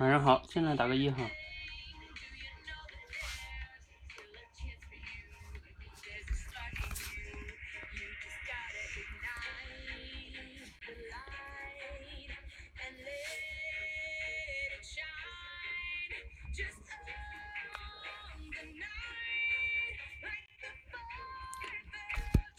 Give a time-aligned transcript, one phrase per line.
[0.00, 1.18] 晚上好，进来打个一哈。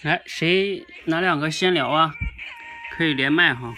[0.04, 2.14] 来，谁哪两个先聊啊？
[2.92, 3.74] 可以连麦哈。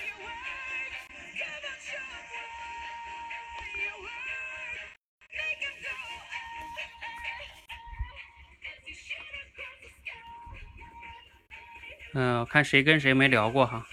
[12.54, 13.84] 看谁跟谁没聊过哈。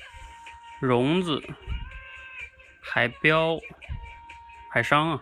[0.82, 1.42] 荣子、
[2.82, 3.58] 海彪、
[4.70, 5.20] 海商啊。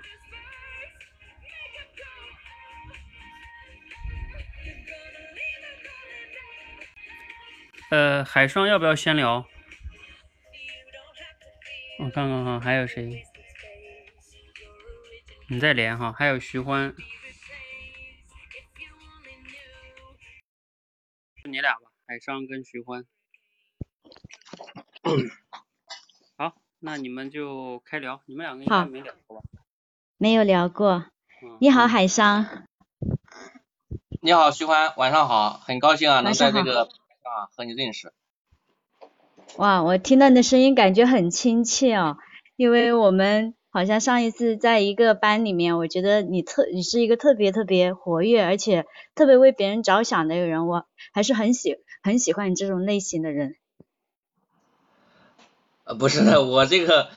[7.91, 9.47] 呃，海商要不要先聊？
[12.01, 13.23] 我看看哈，还有谁？
[15.49, 16.93] 你再连哈，还有徐欢。
[21.45, 23.07] 你俩吧，海商跟徐欢。
[26.37, 29.43] 好，那你们就开聊，你们两个应该没聊过吧？
[30.17, 31.07] 没有聊过。
[31.59, 32.47] 你好，海商。
[34.23, 36.83] 你好，徐欢，晚上好，很高兴啊，能在这个。
[36.83, 38.13] 啊，和你认识。
[39.57, 42.17] 哇，我听到你的声音感觉很亲切哦，
[42.55, 53.57] 因为我们好像上一次在一个班里面，我觉得你特你是一个特别特别活跃，而且特别为别人着想的一个人，我还是很喜很喜欢你这种类型的人。
[55.89, 57.09] 呃，不是的，我这个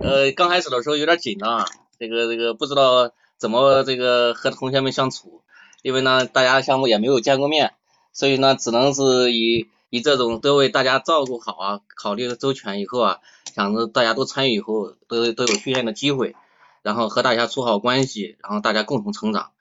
[0.00, 1.64] 呃刚开始的时候有点紧张，
[1.96, 5.42] 这个这个不知道怎么这个和同学们相处，
[5.82, 7.74] 因为呢大家相互也没有见过面。
[8.12, 13.20] 所以呢，只能是以以这种都为大家照顾好啊，考虑的周全以后啊，
[13.54, 16.34] 想着大家都参与以后，都都有训练的机会，
[16.82, 19.52] 然后和大家处好关系，然后大家共同成长。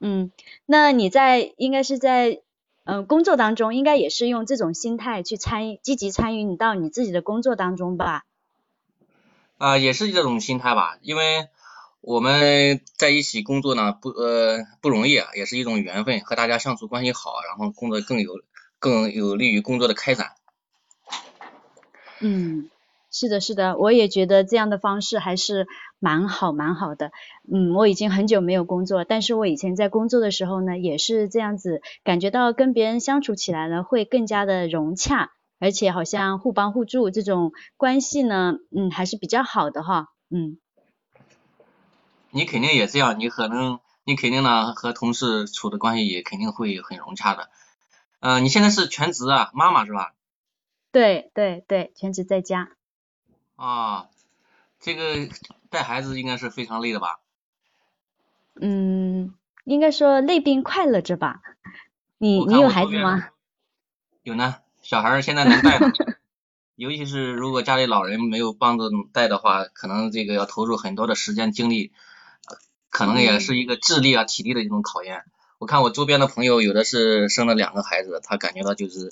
[0.00, 0.32] 嗯，
[0.66, 2.40] 那你在应该是在
[2.84, 8.24] 嗯工作当中，应该也是用这种心态去参与，积极参与你到你自己的工作当中吧？
[9.58, 11.48] 啊，也是这种心态吧，因为。
[12.06, 18.42] 我们在一起工作呢，不呃不容易啊，也是一种缘分，和大家相处关系好，然后工作更有
[18.78, 20.32] 更有利于工作的开展。
[22.20, 22.68] 嗯，
[23.10, 25.66] 是的，是的，我也觉得这样的方式还是
[26.04, 27.12] 蛮好蛮好的。
[27.50, 40.58] 嗯，我已经很久没有工作，但是我以前在工作的时候呢，也是这样子，感觉到跟别人相处起来呢会更加的融洽，而且好像互帮互助这种关系呢，嗯，还是比较好的哈，嗯。
[42.30, 47.48] 你肯定也这样，你可能你肯定呢和同事处的关系也肯定会很融洽的。
[48.20, 50.12] 嗯，你现在是全职啊，妈妈是吧？
[50.92, 52.68] 对对对，全职在家。
[53.56, 54.08] 啊，
[54.84, 55.28] 这个
[55.70, 57.18] 带孩子应该是非常累的吧？
[58.60, 59.32] 嗯，
[59.64, 61.40] 应该说累并快乐着吧。
[62.18, 63.30] 你你有孩子吗？
[64.22, 65.90] 有呢，小孩现在能带了，
[66.76, 71.92] 尤其是如果家里老人没有帮着带的话，可能这个要投入很多的时间精力。
[72.90, 75.24] 可能也是一个智力啊、体力的一种考验。
[75.64, 79.10] 我看我周边的朋友，有的是生了两个孩子，他感觉到就是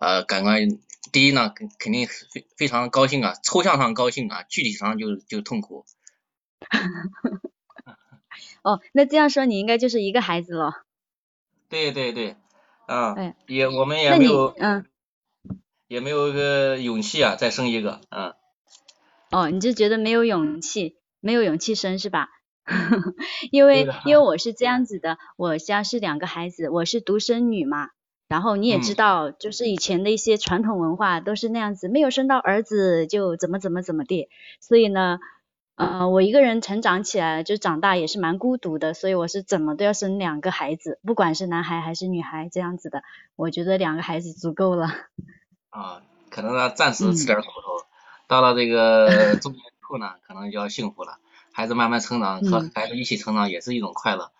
[0.00, 0.80] 呃，感官
[1.12, 5.86] 第一呢，肯肯定非非常高兴啊，抽象上高兴啊，具体上就就痛苦。
[8.62, 10.82] 哦，那这样说你应该就是一个孩子了。
[11.68, 12.34] 对对对，
[12.86, 13.14] 啊，
[13.46, 14.84] 也我们也没有，嗯，
[15.86, 18.34] 也没有个勇气啊，再生一个，嗯。
[19.30, 22.28] 哦，你就觉得没有勇气，没有勇气生是吧？
[23.50, 27.88] 因为因为我是这样子的，我家是两个孩子，我是独生女嘛。
[28.28, 34.30] 然后你也知道，就是以前的一些传统文化都是那样子，没有生到儿子就怎么怎么怎么地。
[34.58, 35.18] 所以呢，
[35.76, 38.94] 呃，我一个人成长起来，就长大也是蛮孤独的。
[38.94, 43.02] 所以我是怎么都要生两个孩子，不管是男孩还是女孩这样子的。
[43.36, 44.86] 我觉得两个孩子足够了。
[45.68, 46.00] 啊，
[46.30, 47.86] 可能呢暂时吃点苦头，
[48.28, 51.18] 到了这个中年以后呢，可能就要幸福了。
[51.52, 54.30] 孩子慢慢成长，和孩子一起成长也是一种快乐。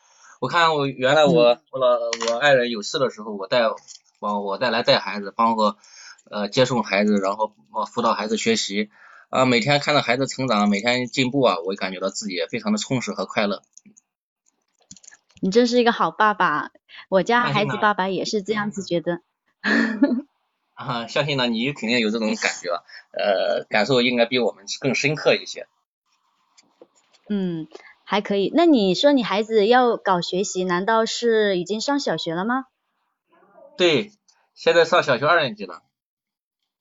[0.40, 1.98] 我看我原来我我老
[2.30, 3.62] 我爱人有事的时候，我带
[4.18, 5.76] 我我带来带孩子，包括
[6.30, 7.52] 呃接送孩子，然后
[7.92, 8.90] 辅导孩子学习
[9.28, 13.62] 啊，每天看到孩子成长，每天进步啊，我感觉到自己也非常的充实和快乐。
[15.40, 16.70] 你真是一个好爸爸，
[17.08, 19.20] 我家孩子爸爸也是这样子觉得。
[20.74, 22.70] 啊，相信呢，你肯定有这种感觉，
[23.12, 25.66] 呃，感受应该比我们更深刻一些。
[27.34, 27.66] 嗯，
[28.04, 28.52] 还可以。
[28.54, 32.66] 那你说你孩子要搞学习，难道是已经上小学了吗？
[33.78, 34.12] 对，
[34.54, 35.80] 现在上小学二年级了。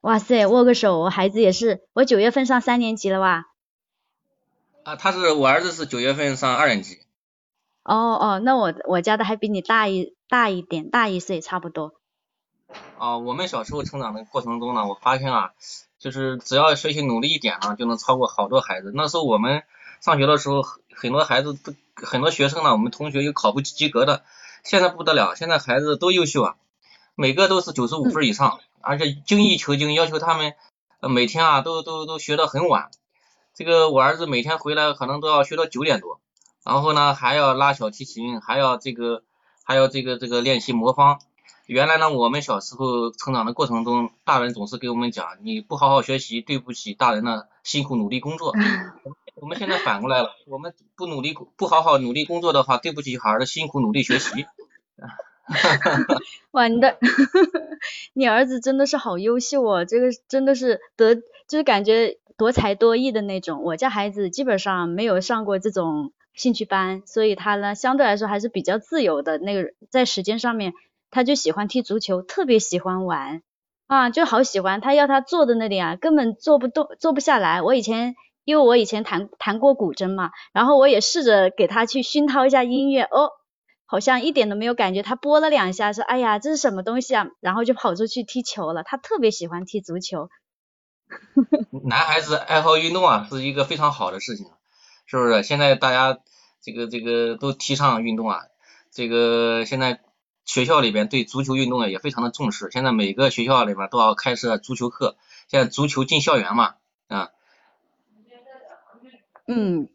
[0.02, 3.46] 哇塞，握个手，我孩子也是，我九月份上三年级了哇。
[4.84, 7.00] 啊，他是我儿子是九月份上二年级。
[7.84, 11.94] 哦哦，那我我家的还比你大一大一点，大一岁差不多。
[12.98, 15.54] 啊，我们小时候成长的过程中呢，我发现啊，
[15.98, 18.92] 就是只要学习努力一点呢，就能超过好多孩子。
[18.94, 19.64] 那时候我们
[20.02, 20.64] 上学的时候，
[20.96, 24.24] 很多孩子都很多学生呢，我们同学有考不及格的，
[24.64, 26.56] 现在不得了，现在孩子都优秀啊，
[27.14, 30.56] 每个都是九十五分以上，而且精益求精，要求他们
[31.02, 32.90] 每天啊都都都学到很晚。
[33.54, 36.20] 这个我儿子每天回来可能都要学到九点多，
[36.66, 39.22] 然后呢还要拉小提琴，还要这个
[39.64, 41.20] 还要这个这个练习魔方。
[41.68, 48.56] 原来呢我们小时候成长的过程中，大人总是给我们讲，你不好好学习，对不起大人的辛苦努力工作。
[49.42, 54.46] 我们现在反过来了，我们不努力不好好努力工作的话，对不起孩儿的辛苦努力学习。
[56.52, 56.98] 哇，你的
[58.14, 62.18] 你儿子真的是好优秀哦，这个真的是得就是感觉。
[62.38, 69.38] 多才多艺的那种，我家孩子基本上没有上过这种兴趣班，所以他呢相对来说还是比较自由的。
[69.38, 70.74] 那个在时间上面，
[71.12, 73.44] 他就喜欢踢足球，特别喜欢玩
[73.86, 74.82] 啊，就好喜欢。
[74.82, 77.62] 他要他坐在那里啊，根本坐不动，坐不下来。
[77.62, 78.16] 我以前
[78.52, 83.30] 因为我以前弹弹过古筝嘛，然后我也试着给他去熏陶一下音乐，哦，
[83.86, 85.04] 好像一点都没有感觉。
[85.04, 88.84] 他拨了两下，说哎呀这是什么东西啊，然后就跑出去踢球了。
[88.84, 90.28] 他特别喜欢踢足球。
[91.88, 94.48] 男孩子爱好运动啊，是一个非常好的事情，
[95.06, 95.44] 是不是？
[95.44, 96.20] 现在大家
[96.62, 98.42] 这个这个都提倡运动啊，
[98.92, 100.02] 这个现在
[100.44, 105.16] 学校里边对足球运动啊也非常的重视，现在每个学校里边都要开设足球课，
[105.48, 106.74] 现在足球进校园嘛，
[107.08, 107.30] 啊。
[109.54, 109.90] 嗯，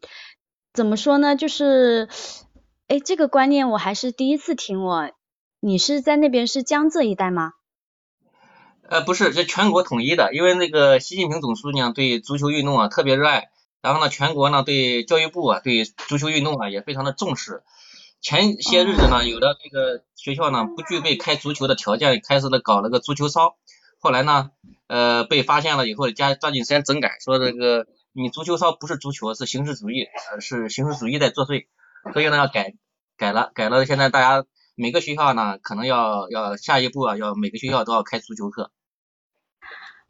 [0.71, 1.35] 怎么说呢？
[1.35, 2.07] 就是，
[2.87, 4.83] 哎，这个观念我还是第一次听。
[4.83, 5.09] 我，
[5.59, 7.53] 你是在那边是江浙一带吗？
[8.87, 13.49] 呃，不是，这全国统一的，因为那个习近平总书记呢对足球运动啊特别热爱，
[13.81, 17.63] 然后呢，全国呢对教育部啊对足球运动啊也非常的重视。
[18.21, 23.57] 前些日子呢，有的这个学校呢不具备开足球的条件，开始了搞了个足球操，
[23.99, 24.51] 后来呢，
[24.85, 27.87] 呃，被发现了以后，加抓紧时间整改，说这个
[28.19, 31.67] 你足球操不是足球，是形式主义，呃，是形式主义在作祟，
[32.13, 32.73] 所以呢要改
[33.15, 38.71] 改了，改了，现在大家每个学校呢可能要要下一步啊，要每个学校都要开足球课。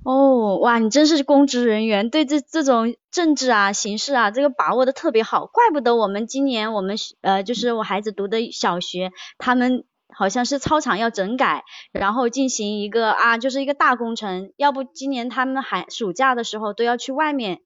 [0.05, 17.61] 哦，哇，你真是公职人员，对这这种政治啊、形势啊，这个把握的特别好，怪不得我们今年我们呃，就是我孩子读的小学，他们好像是操场要整改，然后进行一个啊，就是一个大工程，要不今年他们寒暑假的时候都要去外面，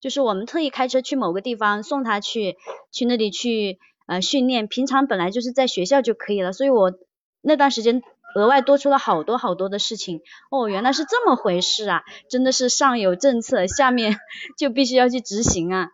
[0.00, 2.56] 就是我们特意开车去某个地方送他去，
[2.92, 6.92] 去那里去呃训练，平常本来就是在学校就可以了，所以我
[7.40, 8.02] 那段时间。
[8.34, 12.02] 额外多出了好多好多的事情哦，原来是这么回事啊！
[12.28, 14.20] 真的是上有政策，下面
[14.58, 15.88] 就必须要去执行啊。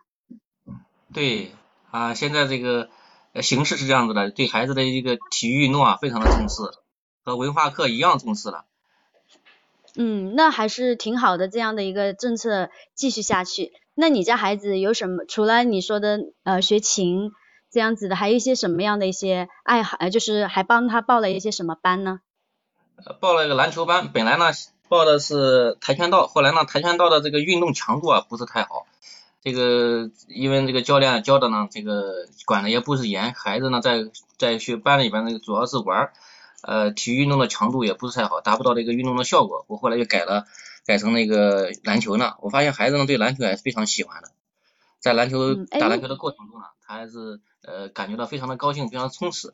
[1.13, 1.53] 对
[1.91, 2.89] 啊，现在这个
[3.41, 6.61] 形势是这样子的，对孩子的一个体育运动啊，非常的重视，
[7.23, 8.65] 和文化课一样重视了。
[9.95, 13.71] 嗯，那还是挺好的，这样的一个政策继续下去。
[13.95, 15.25] 那你家孩子有什么？
[15.25, 17.31] 除了你说的呃学琴
[17.71, 19.97] 这样子的，还有一些什么样的一些爱好？
[19.99, 22.19] 呃，就是还帮他报了一些什么班呢？
[23.19, 24.45] 报了一个篮球班，本来呢
[24.87, 28.85] 报的是跆拳道，后来呢跆拳道的这个运动强度啊不是太好，
[29.41, 34.05] 这个因为这个教练教的呢这个管的也不是严，孩子呢在
[34.37, 36.13] 在学班里边那个主要是玩儿，
[36.63, 40.45] 呃体育运动的强度也不是太好，达不到这个运动的效果，我后来就改了，
[40.85, 44.31] 改成那个篮球呢，我发现孩子呢对篮球还是非常喜欢的，
[44.99, 49.53] 在篮球打篮球的过程中呢，他还是呃感觉到非常的高兴，非常充实。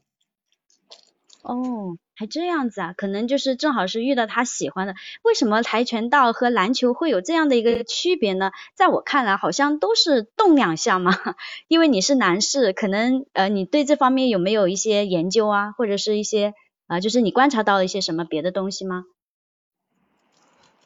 [1.43, 2.93] 哦，还这样子啊？
[2.93, 4.93] 可能就是正好是遇到他喜欢的。
[5.23, 8.51] 为什么跆拳道和篮球会有这样的一个区别呢？
[8.75, 11.11] 在我看来，好像都是动两下嘛。
[11.67, 16.53] 因为你是男士，可能呃，你对这方面有没有一些研究啊，或者是一些
[16.85, 19.05] 啊，就是你观察到了一些什么别的东西吗？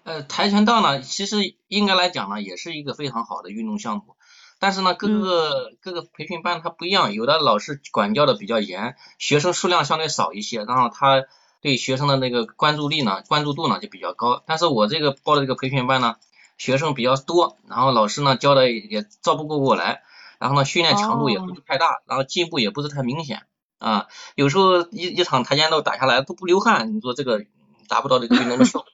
[0.06, 4.16] 呃，跆拳道呢，其实应该来讲呢，也是一个非常好的运动项目。
[4.60, 11.24] 但是呢，各个各个培训班它不一样，有的老师管教的比较严，学生数量相对少一些，然后他
[11.60, 14.44] 对学生的那个关注力呢、关注度呢就比较高。
[14.46, 16.18] 但是我这个报的这个培训班呢，
[16.60, 20.04] 学生比较多，然后老师呢教的也照不过过来，
[20.38, 23.42] 然后呢训练强度也不是太大，然后进步也不是太明显
[23.80, 24.06] 啊。
[24.36, 27.44] 有时候一一场跆拳道打下来都不流汗，你说这个
[27.90, 28.88] 达不到这个运动的效果。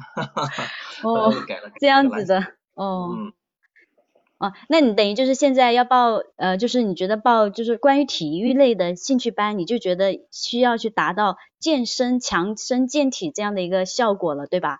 [1.02, 1.32] 哦，
[1.80, 3.32] 这样子的，哦。
[4.38, 14.78] 哦，那你等于就是现在要报，呃，就是你觉得报就是关于体育类的兴趣班，你就觉得需要去达到健身、强身健体这样的一个效果了，对吧？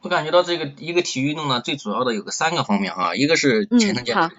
[0.00, 4.36] 我感觉到这个一个体育运动呢，最主要的有个三个方面哈，一个是全能健体，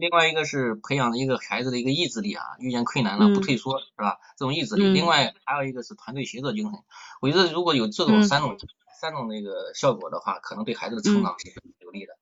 [0.00, 4.18] 另外一个是培养一个孩子的一个意志力啊，遇见困难了不退缩，是吧？
[4.36, 4.88] 这种意志力。
[4.88, 6.80] 另外还有一个是团队协作精神。
[7.20, 8.56] 我觉得如果有这种三种
[9.00, 12.12] 三种那个效果的话，可能对孩子的成长是有利的。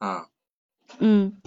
[0.00, 0.26] 嗯。
[0.98, 1.40] 嗯。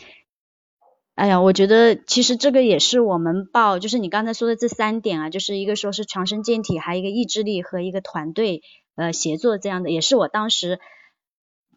[1.16, 8.64] 哎呀，我觉得其实这个也是我们报，就是你刚才说的这三点啊，就是一个说是强身健体，还有一个意志力和一个团队
[8.96, 10.80] 呃协作这样的，也是我当时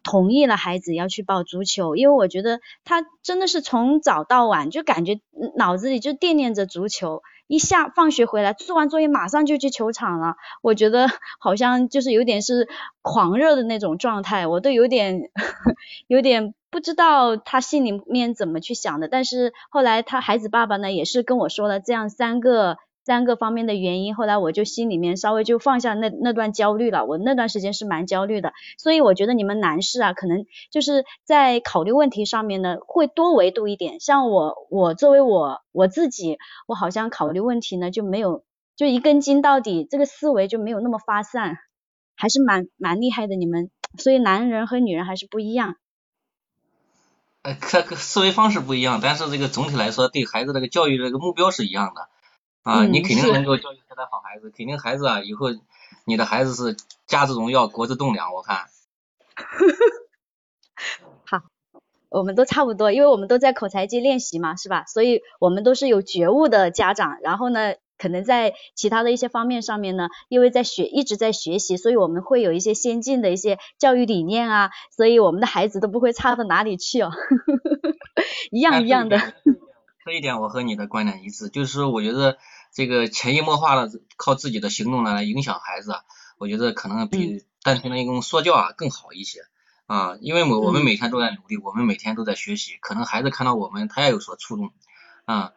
[0.09, 5.19] 同意了孩子要去报足球，因为我觉得他真的是从早到晚就感觉
[5.55, 11.07] 脑子里就惦念着足球，一下放学回来做完作业马上就去球场了，我觉得
[11.39, 12.67] 好像就是有点是
[13.03, 15.29] 狂热的那种状态，我都有点
[16.07, 16.55] 有点。
[16.71, 22.77] 不知道他心里面怎么去想的，但是后来他孩子爸爸呢也是跟我说了这样三个
[23.09, 27.05] 三个方面的原因，后来我就心里面稍微就放下那那段焦虑了。
[27.07, 33.99] 我那段时间是蛮焦虑的，所以我觉得你们男士啊，可能就是在考虑问题上面呢会多维度一点。
[33.99, 36.37] 像我我作为我我自己，
[36.67, 38.43] 我好像考虑问题呢就没有
[38.75, 41.57] 就一根筋到底，这个思维就没有那么发散，
[42.15, 43.71] 还是蛮蛮厉害的你们。
[43.97, 45.77] 所以男人和女人还是不一样。
[47.41, 52.07] 呃，可思维方式不一样，但是这个总体来说，对孩子这个教育这个目标是一样的
[52.69, 52.85] 啊。
[52.85, 55.47] 你肯定能够教育出来好孩子，肯定孩子啊，以后
[56.05, 58.33] 你的孩子是家之荣耀，国之栋梁。
[58.33, 58.67] 我看。
[61.25, 61.41] 好，
[62.09, 64.85] 我们都差不多，因为我们都在口才界练习嘛，是吧？
[64.85, 67.17] 所以我们都是有觉悟的家长。
[67.21, 67.75] 然后呢？
[68.01, 77.11] 可能在其他的一些方面上面呢，因为在学一直在学习，所以我们会有一些先进的一些教育理念啊，所以我们的孩子都不会差到哪里去哦，
[78.51, 79.33] 一样一样的。
[80.05, 82.37] 这一点我和你的观点一致，就是说我觉得
[82.71, 85.93] 这个潜移默化的靠自己的行动来影响孩子，
[86.37, 89.41] 我觉得可能比单纯的一种说教啊更好一些
[89.87, 94.71] 啊，因为我我们每天都在努力，我们每天都在学习，可能孩子看到我们他也有所触动
[95.25, 95.53] 啊。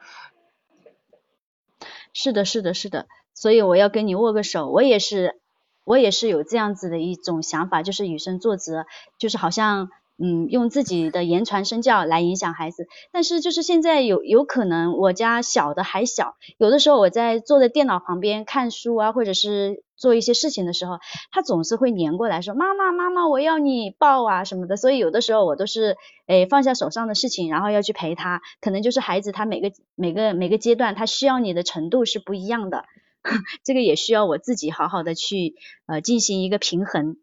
[2.14, 4.68] 是的，是的，是的，所以我要跟你握个手。
[4.68, 5.40] 我也是，
[5.84, 8.84] 我也是有这样子的一种想法，就是以身作则，
[9.18, 9.90] 就是好像
[10.22, 12.86] 嗯，用自己的言传身教来影响孩子。
[13.10, 19.82] 但是就是现在有有可能，我家小的还小，有的时候我在坐在电脑旁边看书啊，或者是。
[19.94, 20.98] 做一些事情的时候，
[21.30, 28.40] 他总是会黏过来说：“妈妈，妈妈，我要你抱啊什么的。”所以有的时候我都是诶放下手上的事情，然后要去陪他。
[28.60, 32.84] 可能就是孩子他每个每个每个阶段他需要你的程度是不一样的，
[33.62, 35.54] 这个也需要我自己好好的去
[35.86, 37.18] 呃进行一个平衡。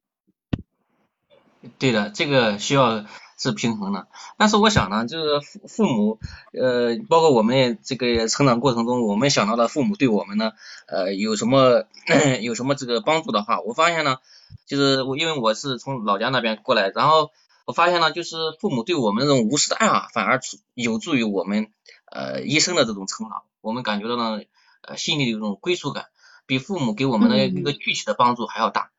[1.77, 3.05] 对的，这个需要。
[3.41, 6.19] 是平衡的，但是我想呢，就是父父母，
[6.51, 10.51] 呃，包括我们这个成长过程中，我们想到的父母对我们呢，
[10.87, 11.85] 呃，有什么
[12.43, 14.17] 有什么这个帮助的话，我发现呢，
[14.65, 17.31] 就是我因为我是从老家那边过来，然后
[17.63, 20.41] 我发现呢，就是父母对我们这种无私的爱啊，反而
[20.73, 21.71] 有助于我们
[22.11, 24.43] 呃一生的这种成长，我们感觉到呢，
[24.81, 26.07] 呃，心里有一种归属感，
[26.45, 28.89] 比父母给我们的一个具体的帮助还要大。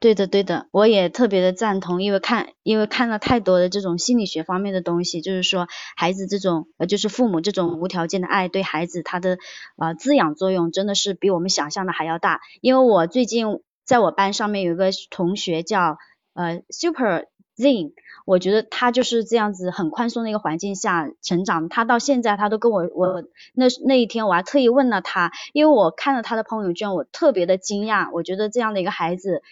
[0.00, 9.38] 对的，对的，我也特别的赞同，因为看，因为看了太多的这种心理学方面的东西，就是说孩子这种，呃，就是父母这种无条件的爱对孩子他的
[9.76, 12.40] 呃滋养作用真的是比我们想象的还要大。
[12.60, 13.46] 因为我最近
[13.84, 15.98] 在我班上面有一个同学叫
[16.32, 17.24] 呃 Super
[17.56, 17.90] Zen，
[18.24, 29.42] 我觉得他就是这样子很宽松的一个环境下成长，他到现在他都跟我我那那一天我还特意问了他，因为我看了他的朋友圈，我特别的惊讶，我觉得这样的一个孩子。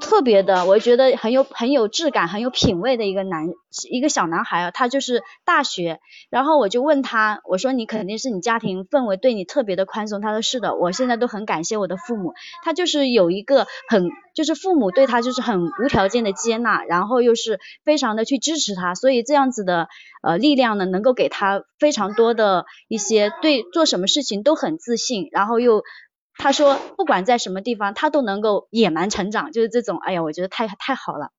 [0.00, 3.48] 特别的，我觉得很有很有质感、很有品味的一个男
[3.90, 6.00] 一个小男孩啊，他就是大学，
[6.30, 19.88] 然后我就问他，我说你肯定是你家庭氛围对你特别的宽松，他说是的，我现在都很感谢我的父母，他就是有一个很就是父母对他就是很无条件的接纳，然后又是非常的去支持他，所以这样子的
[20.22, 25.82] 呃力量呢，能够给他非常多的一些对做什么事情都很自信，然后又。
[26.36, 29.98] 他说，不管在什么地方，他都能够野蛮成长，就是这种。
[29.98, 31.30] 哎呀，我觉得太太好了。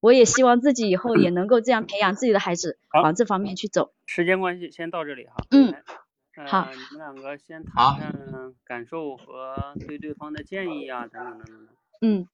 [0.00, 3.92] 我也希望自己以后也能够这样培养自己的孩子，往这方面去走。
[4.06, 5.34] 时间关系，先到这里哈。
[5.50, 5.74] 嗯。
[6.46, 6.68] 好。
[6.70, 11.68] 你们两个先谈谈感受和对对方的建议啊，等等等等。
[12.02, 12.28] 嗯。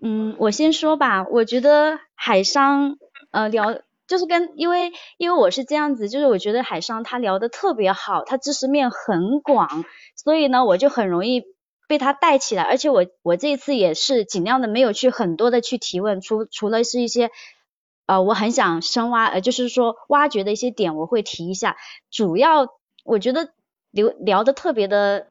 [0.00, 1.24] 嗯，我先说吧。
[1.28, 2.98] 我觉得海商
[3.30, 3.80] 呃聊。
[4.12, 11.44] 就是跟因为因为我是这样子，就是我觉得海商他聊的特别好，他知识面很广，所以呢我就很容易
[11.88, 17.30] 被他带起来，而且我我这一次也是尽量的没有去很多的去提问，除除了是一些
[18.04, 21.78] 呃我很想深挖呃就是说挖掘的一些点我会提一下，
[22.10, 22.68] 主要
[23.06, 23.48] 我觉得
[23.92, 25.28] 聊聊的特别的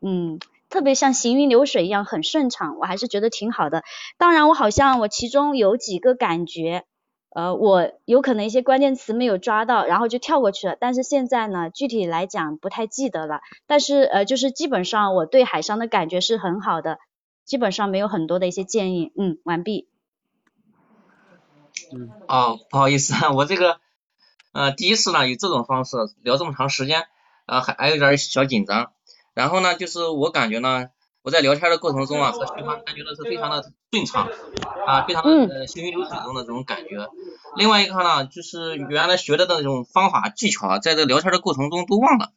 [0.00, 0.38] 嗯
[0.70, 3.82] 特别像行云流水一样很顺畅，我还是觉得挺好的。
[4.16, 6.84] 当然我好像我其中有几个感觉。
[7.34, 10.76] 呃，我有可能一些关键词没有抓到，然后就跳过去了。
[10.78, 13.40] 但是现在呢，具体来讲不太记得了。
[13.66, 16.98] 但是呃，就是基本上我对海商的感觉是很好的，
[17.44, 19.12] 基本上没有很多的一些建议。
[19.18, 19.88] 嗯，完毕。
[21.92, 22.12] 嗯。
[22.28, 23.80] 哦，不好意思， 我这个
[24.52, 27.08] 呃第一次呢以这种方式聊这么长时间，
[27.46, 28.92] 啊还还有点小紧张。
[29.34, 30.90] 然后呢，就是我感觉呢。
[31.24, 34.28] 我在聊天的过程中啊，和徐欢感觉到是非常的顺畅
[34.86, 37.08] 啊，非常的行云流水中的这种感觉。
[37.56, 42.32] 另外一个呢，就是原来学的那种方法技巧啊，在这聊天的过程中都忘了，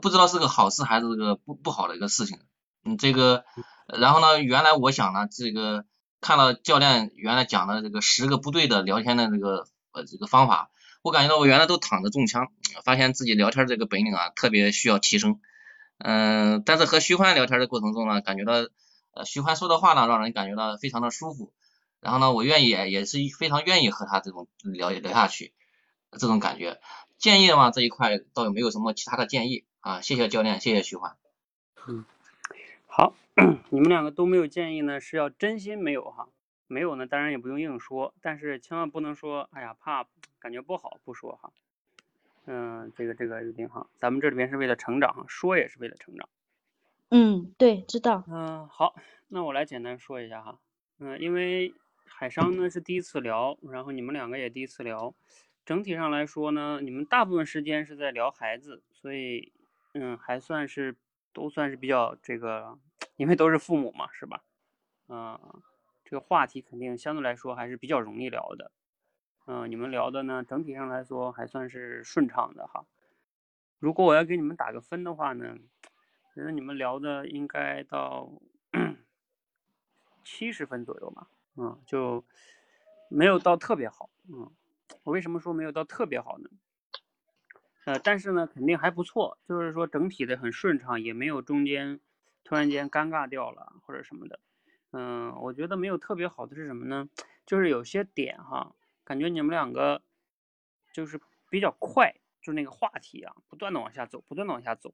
[0.00, 2.38] 不知道是个好事还是个不不好的一个事情。
[2.84, 3.44] 嗯，这个，
[3.88, 5.84] 然后呢，原来我想呢，这个
[6.20, 10.70] 看了教练原来讲的这个十个不对的聊天的这个呃这个方法，
[11.02, 12.46] 我感觉到我原来都躺着中枪，
[12.84, 15.40] 发现自己聊天这个本领啊，特别需要提升。
[15.98, 18.52] 嗯，但是和徐欢聊天的过程中呢，感觉到
[19.12, 21.52] 呃徐欢说的话呢，让人感觉到非常的舒服。
[22.00, 25.52] 然后呢，我愿意也是非常愿意和他这种聊聊下去，
[26.12, 26.80] 这种感觉。
[27.18, 30.00] 建议的话这一块倒也没有什么其他的建议啊。
[30.02, 31.16] 谢谢教练，谢谢徐欢。
[31.88, 32.04] 嗯，
[32.86, 33.14] 好，
[33.70, 36.28] 你们两个都没有建议呢，是要真心没有哈？
[36.68, 40.06] 没有呢，当然也不用硬说，但是千万不能说，哎呀，怕
[40.38, 41.50] 感觉不好不说哈。
[42.46, 46.28] 嗯，这个这个一定哈，咱们这里边是为了成长，说也是为了成长。
[47.10, 48.24] 嗯，对，知道。
[48.28, 48.94] 嗯，好，
[49.28, 50.58] 那我来简单说一下哈。
[50.98, 51.74] 嗯，因为
[52.04, 55.14] 海商呢是第一次聊，然后你们两个也第一次聊，
[55.64, 59.52] 整体上来说呢，你们大部分时间是在聊孩子，所以
[59.94, 60.96] 嗯，还算是
[61.32, 62.78] 都算是比较这个，
[63.16, 64.42] 因为都是父母嘛，是吧？
[65.08, 65.38] 嗯，
[66.04, 68.70] 这个话题肯定相对来说还是比较容易聊的。
[69.46, 72.84] 嗯，你们聊的呢，整体上来说还算是顺畅的哈。
[73.78, 75.56] 如果我要给你们打个分的话呢，
[76.34, 78.28] 觉得你们聊的应该到
[80.24, 81.28] 七十分左右吧。
[81.54, 82.24] 嗯，就
[83.08, 84.10] 没有到特别好。
[84.28, 84.50] 嗯，
[85.04, 86.50] 我为什么说没有到特别好呢？
[87.84, 92.00] 呃，但是呢，肯定还不错，就是说整体的很顺畅，也没有中间
[92.42, 94.40] 突然间尴尬掉了或者什么的。
[94.90, 97.08] 嗯，我觉得没有特别好的是什么呢？
[97.46, 98.74] 就是有些点哈。
[99.06, 100.02] 感觉你们两个
[100.92, 104.92] 就是比较快，就那个话题啊，不断的往下走，不断的往下走。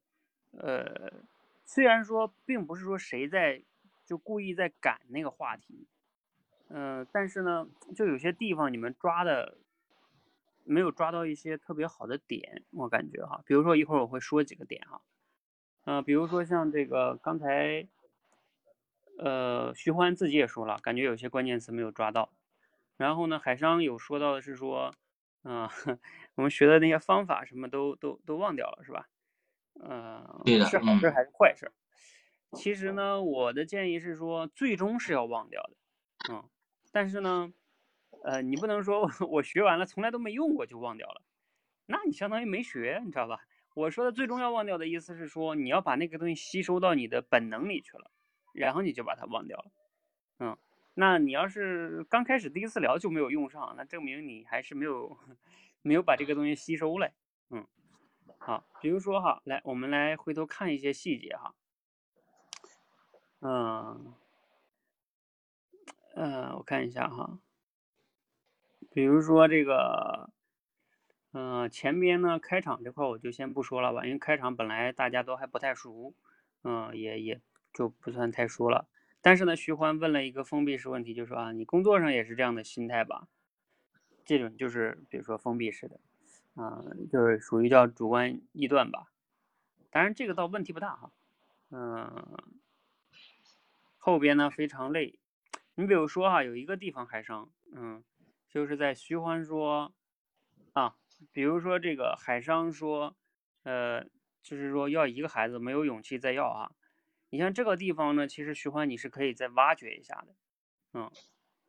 [0.50, 1.24] 呃，
[1.64, 3.64] 虽然说并不是说谁在
[4.04, 5.88] 就故意在赶那个话题，
[6.68, 9.56] 嗯，但是呢，就有些地方你们抓的
[10.64, 13.42] 没有抓到一些特别好的点，我感觉哈。
[13.46, 15.00] 比如说一会儿我会说几个点哈，
[15.86, 17.88] 嗯，比如说像这个刚才，
[19.18, 22.30] 呃，徐欢自己也说了，感觉有些关键词没有抓到。
[23.02, 24.94] 然后呢，海商有说到的是说，
[25.42, 25.68] 啊，
[26.36, 29.08] 我们学的那些方法什么都都都忘掉了，是吧？
[29.82, 30.24] 嗯，
[30.70, 31.72] 是好事还是坏事？
[32.52, 35.76] 其实呢，我的建议是说，最终是要忘掉的，
[36.32, 36.48] 嗯，
[36.92, 37.52] 但是呢，
[38.22, 41.22] 呃，你不能说我学完了从来都没用过就忘掉了，
[41.86, 43.40] 那你相当于没学，你知道吧？
[43.74, 48.12] 我说的最终要忘掉的意思是说，你要把那个东西吸收到你的本能里去了，
[48.54, 49.72] 然后你就把它忘掉了，
[50.38, 50.56] 嗯。
[50.94, 55.16] 那你要是刚开始第一次聊就没有用上，那证明你还是没有
[55.82, 57.12] 没有把这个东西吸收嘞。
[57.50, 57.66] 嗯，
[58.38, 61.54] 好，比如说哈，来，我们来回头看一些细节哈。
[63.40, 64.14] 嗯，
[66.14, 67.38] 嗯，我看一下哈，
[68.92, 70.30] 比如说这个，
[71.32, 76.14] 嗯，前边呢开场这块我就先不说了吧，因为开场本来大家都还不太熟，
[76.62, 77.40] 嗯，也也
[77.72, 78.86] 就不算太熟了。
[79.22, 83.28] 但是呢，徐欢问了一个封闭式问题，就说啊，你工作上也是这样的心态吧？
[84.24, 86.00] 这种就是比如说封闭式的，
[86.54, 89.12] 啊，就是属于叫主观臆断吧。
[89.90, 91.12] 当然这个倒问题不大哈。
[91.70, 92.36] 嗯，
[93.96, 95.18] 后边呢非常累。
[95.76, 98.02] 你比如说哈，有一个地方海商，嗯，
[98.48, 99.94] 就是在徐欢说
[100.72, 100.96] 啊，
[101.30, 103.16] 比如说这个海商说，
[103.62, 104.04] 呃，
[104.42, 106.72] 就是说要一个孩子没有勇气再要啊。
[107.32, 110.34] 你像这个地方呢，其实徐欢你是可以再挖掘一下的，
[110.92, 111.10] 嗯，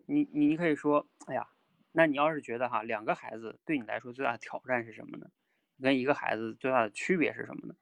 [0.05, 1.47] 你你你可以说，哎呀，
[1.93, 5.27] 那你要是觉得哈，两个孩子对你来说最大的挑战是什么呢？
[5.81, 7.75] 跟一个孩子最大的区别是什么呢？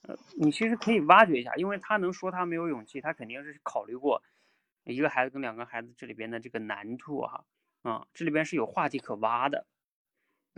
[0.00, 4.22] 呃，你其实可以挖掘一下，因为他能说他没有勇气，他肯定是考虑过
[4.84, 7.44] 一个孩子跟两个孩子这里边的这个难处哈，
[7.82, 9.66] 啊，这里边是有话题可挖的，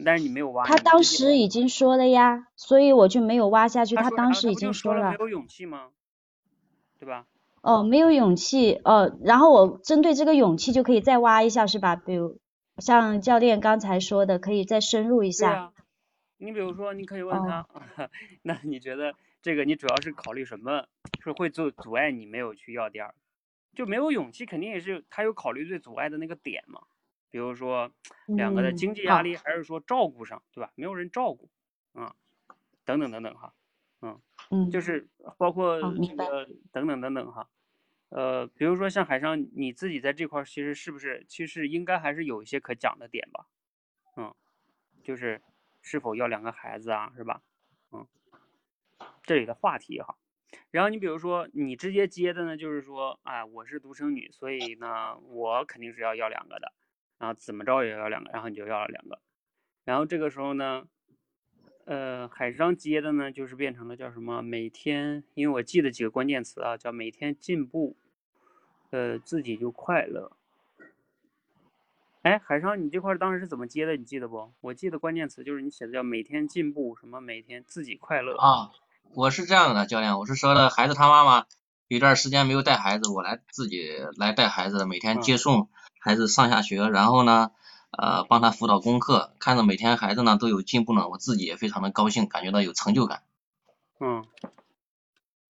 [0.05, 0.65] 但是你没有挖。
[0.65, 3.97] 他当时已经说了呀，所以我就没有挖下去。
[3.97, 5.11] 他当时已经说了。
[5.11, 5.91] 没有勇气吗？
[6.99, 7.27] 对吧？
[7.63, 11.97] 哦，没有勇气哦，然后我针对这个勇气就可以再挖一下，是吧？
[11.97, 12.39] 比如
[12.79, 15.49] 像教练刚才说的，可以再深入一下。
[15.49, 15.73] 对啊，
[16.39, 17.67] 你比如说，你可以问他，
[18.43, 20.87] 那你觉得这个你主要是考虑什么？
[21.23, 23.15] 是会阻阻碍你没有去要第二？
[23.75, 26.83] 就没有勇气，肯定也是他有考虑最阻碍的那个点嘛。
[27.31, 27.91] 比如说
[28.27, 30.71] 两个的经济压力，还是说照顾上，对吧？
[30.75, 31.49] 没有人照顾，
[31.95, 32.15] 啊，
[32.85, 33.53] 等等等等哈，
[34.03, 37.49] 嗯嗯，就是包括这个等等等等哈，
[38.11, 43.47] 呃，比如说像海上，你自己在这块其实是不是，其实应该还是有一些可讲的点吧，
[44.17, 44.35] 嗯，
[45.03, 45.41] 就是
[45.81, 47.43] 是否要两个孩子啊，是吧？
[47.93, 48.07] 嗯，
[49.23, 50.17] 这里的话题哈。
[50.71, 56.73] 然后你比如说，你直接接的呢，就是说，哎，我是独生女，所以呢，我肯定是要要两个的，
[57.19, 59.21] 然后怎么着也要两个，然后你就要了两个。
[59.85, 60.87] 然后这个时候呢，
[61.87, 64.41] 呃，海商接的呢，就是变成了叫什么？
[64.41, 67.97] 每天，因为我记得几个关键词啊，叫每天进步，
[68.91, 70.33] 呃，自己就快乐。
[72.23, 73.97] 哎，海商，你这块当时是怎么接的？
[73.97, 74.51] 你记得不？
[74.63, 78.71] 我记得关键词就是你写的叫每天进步，什么每天自己快乐啊。
[79.13, 81.45] 我是这样的，教练，我是说的孩子他妈妈
[81.89, 85.69] 有段时间没有带孩子，我来自己来带孩子，每天接送
[86.01, 87.51] 孩子上下学，然后呢，
[87.99, 93.23] 呃，帮他辅导功课，看着每天孩子呢都有进步呢，我自己也非常的高兴，感觉到有成就感。
[94.01, 94.25] 嗯，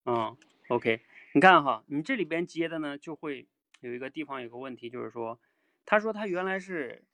[0.05, 0.37] 嗯
[0.69, 1.01] ，OK，
[1.33, 3.47] 你看哈，你这里边接的呢，就会
[3.81, 5.39] 有一个地方有个问题，就是说，
[5.87, 7.05] 他说他原来是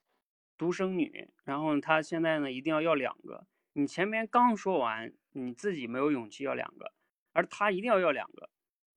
[0.58, 3.46] 独生女，然后他现在呢一定要要两个。
[3.72, 6.92] 你前面刚说完，你自己没有勇气要两个，
[7.32, 8.50] 而他一定要要两个，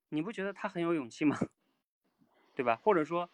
[0.09, 1.37] 你不觉得他很有勇气吗？
[2.55, 2.79] 对吧？
[2.83, 3.29] 或者说，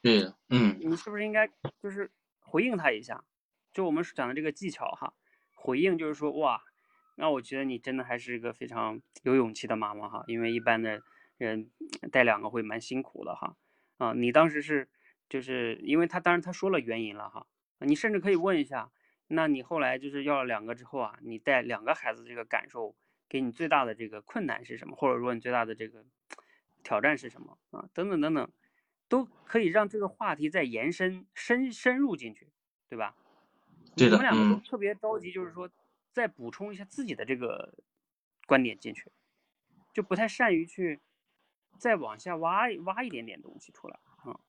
[0.00, 1.48] 对，嗯，你是不是应该
[1.82, 2.10] 就是
[2.52, 3.24] 回应他一下？
[3.72, 5.14] 就我们讲的这个技巧哈，
[5.54, 6.62] 回应就是说，哇，
[7.14, 11.02] 那我觉得你真的还是一个非常有勇气的妈妈哈，因为一般的
[11.38, 11.70] 人
[12.10, 13.56] 带两个会蛮辛苦的哈。
[13.96, 14.90] 啊，你当时是
[15.30, 17.46] 就是因为他当然他说了原因了哈，
[17.78, 18.92] 你甚至可以问一下。
[19.28, 22.94] 那你后来就是要了两个之后啊，你带两个孩子这个感受，
[23.30, 24.94] 给你最大的这个困难是什么？
[24.94, 26.04] 或者说你最大的这个
[26.84, 27.88] 挑战是什么啊？
[27.94, 28.52] 等等等等，
[29.12, 32.48] 都可以让这个话题再延伸深深入进去，
[32.88, 33.14] 对吧？
[33.94, 34.16] 对的。
[34.16, 35.68] 你们两个都特别着急，就是说
[36.14, 37.74] 再补充一下自己的这个
[38.46, 39.12] 观点进去，
[39.92, 41.02] 就不太善于去
[41.78, 44.40] 再往下挖挖一点点东西出来啊，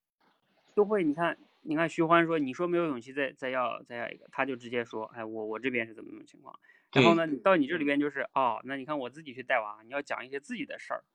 [0.74, 1.38] 都会你看。
[1.66, 6.54] 你看徐欢说，你说没有勇气再再要再要一个，他就直接说，哎，我我这边是怎么怎么情况。
[6.92, 11.06] 然后呢，你到你这里边就是，哦，那你看我自己去带娃，你要讲一些自己的事儿，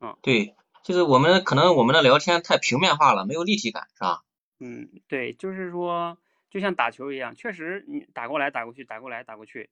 [0.00, 0.54] 嗯，对，
[0.88, 4.24] 就是我们可能我们的聊天太平面化了，没有立体感，是吧？
[4.58, 6.16] 嗯，对，就是说，
[6.48, 9.68] 就像打球一样，确实你打过来打过去，打过来打过去，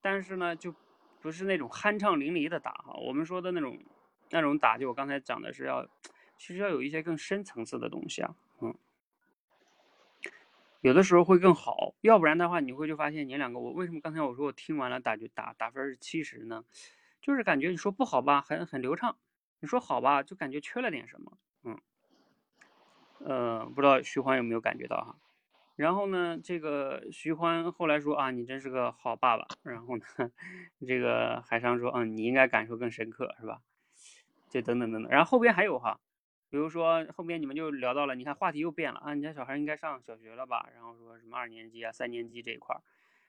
[0.00, 0.74] 但是呢，就
[1.20, 2.94] 不是那种酣畅淋漓的打哈。
[2.94, 3.78] 我们说的那种
[4.30, 5.86] 那种打，就我刚才讲的是要，
[6.36, 8.74] 其实要有一些更深层次的东西啊，嗯。
[10.80, 16.64] 有的时候会更好，要不然的话，你会就发现你两个，我为什么刚才我说我听完了打就打打分是七十呢？
[17.22, 19.14] 就是感觉你说不好吧，很很流畅；
[19.60, 21.38] 你说好吧，就感觉缺了点什么。
[21.64, 21.80] 嗯，
[23.20, 25.16] 呃，不知道徐欢有没有感觉到哈？
[25.76, 29.46] 然后呢，这个徐欢后来说啊，你真是个好爸爸。
[29.62, 30.04] 然后呢，
[30.86, 33.60] 这个海商说，嗯，你应该感受更深刻，是吧？
[34.48, 35.10] 就等等等等。
[35.10, 36.00] 然后后边还有哈。
[36.48, 40.68] 比如说后边你们就聊到了，你看话题又变了啊，你家小孩应该上小学了吧？
[40.72, 42.80] 然后说什么二年级啊、三年级这一块儿，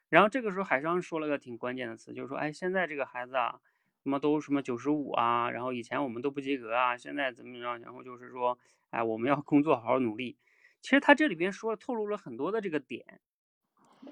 [0.07, 3.59] 然后这个时候海商说了个挺关键的词，就是说，哎，现在这个孩子啊，
[4.07, 7.77] 什么都什么九十五啊，然后以前我们都不及格啊，现在怎么样？
[7.81, 8.57] 然后就是说，
[8.89, 10.37] 哎，我们要工作，好好努力。
[10.79, 13.19] 其实他这里边说，透露了很多的这个点，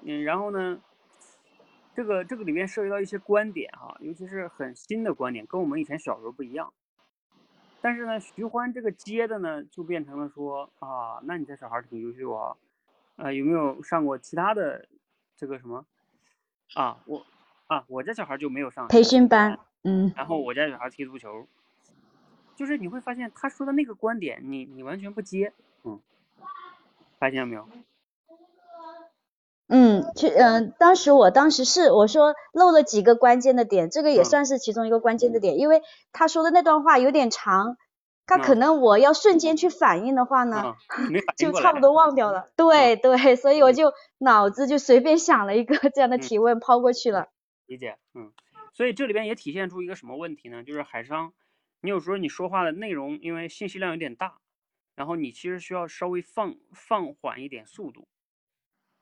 [0.02, 0.82] 嗯，然后呢，
[1.94, 6.74] 这个这个里面涉及到一些观点哈，尤其是很新的观点，跟我们以前小时候不一样。
[7.80, 12.54] 但是呢，徐欢这个接的呢，就变成了说啊，那你这小孩挺优秀啊，
[13.16, 14.86] 呃，有没有上过其他的
[15.34, 15.86] 这个什么
[16.74, 16.98] 啊？
[17.06, 17.24] 我
[17.68, 21.46] 啊，我家小孩就没有上培训班，嗯，然后我家小孩踢足球，
[22.56, 25.52] 就是你会发现他说的那个观点，你你完全不接，
[25.84, 26.00] 嗯，
[27.18, 27.68] 发现了没有？
[29.68, 37.76] 嗯，去嗯，当时我当时是我说漏了几个关键的点，这个也算是其中一个关键的点，因为他说的那段话有点长，
[38.26, 40.76] 他可能我要瞬间去反应的话呢，
[41.36, 42.48] 就差不多忘掉了。
[42.54, 47.26] 对对，所以我就脑子就随便想了一个 这样的提问抛过去了。
[47.66, 48.30] 理解，嗯，
[48.76, 50.62] 所以这里边也体现出一个什么问题呢？
[50.62, 51.32] 就是海商，
[51.80, 54.38] 你有时候你说话的内容因为信息量有点大，
[54.94, 58.06] 然后你其实需要稍微放放缓一点速度，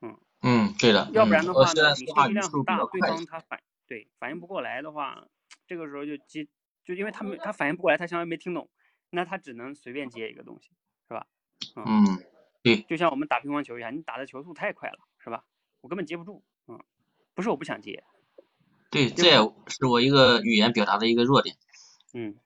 [0.00, 0.16] 嗯。
[0.42, 1.10] 嗯，对的。
[1.12, 5.26] 要不然的话呢，你信息量很大，对方他反对反应不过来的话，
[5.66, 6.46] 这个时候就接
[6.84, 8.70] 就因为他没他反应不过来，他相当于没听懂，
[9.10, 10.70] 那他只能随便接一个东西，
[11.08, 11.26] 是吧？
[11.74, 12.22] 嗯，
[12.62, 12.82] 对。
[12.82, 15.44] 就像我们打乒乓球一样，你打的球速太快了，是吧？
[15.80, 16.44] 我根本接不住。
[16.68, 16.78] 嗯，
[17.34, 18.04] 不是我不想接。
[18.94, 21.56] 对，这也是我一个语言表达的一个弱点。
[22.12, 22.36] 嗯，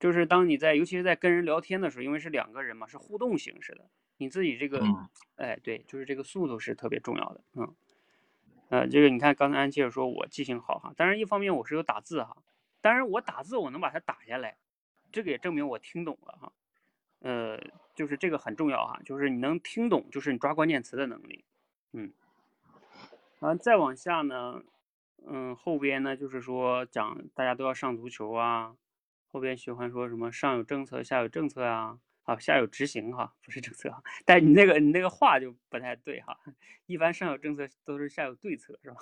[0.00, 3.88] 就是当你在尤其是在跟人聊天的时候，因为是两个人嘛，是互动形式的。
[4.16, 4.84] 你自己这个，
[5.36, 7.74] 哎，对，就是这个速度是特别重要的，嗯，
[8.68, 12.36] 呃，这个你看刚才安琪儿说我记性好哈，当然一方面我是有打字哈，
[12.80, 14.56] 当然我打字我能把它打下来，
[15.12, 16.52] 这个也证明我听懂了哈，
[17.20, 17.58] 呃，
[17.94, 21.44] 就是这个很重要哈，就是你能听懂，就是你抓关键词的能力，
[21.92, 22.12] 嗯，
[23.38, 24.62] 完再往下呢，
[25.26, 28.76] 嗯，后边呢就是说讲大家都要上足球啊，
[29.26, 32.00] 后边喜欢说什么上有政策下有政策啊。
[32.24, 36.38] 啊，下有执行哈，不是政策哈，但你那个你那个话就不太对哈，
[36.86, 38.98] 一般上有政策都是下有对策是吧？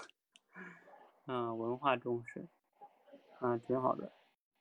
[1.26, 2.46] 嗯，文化重视，
[3.40, 4.12] 啊，挺好的。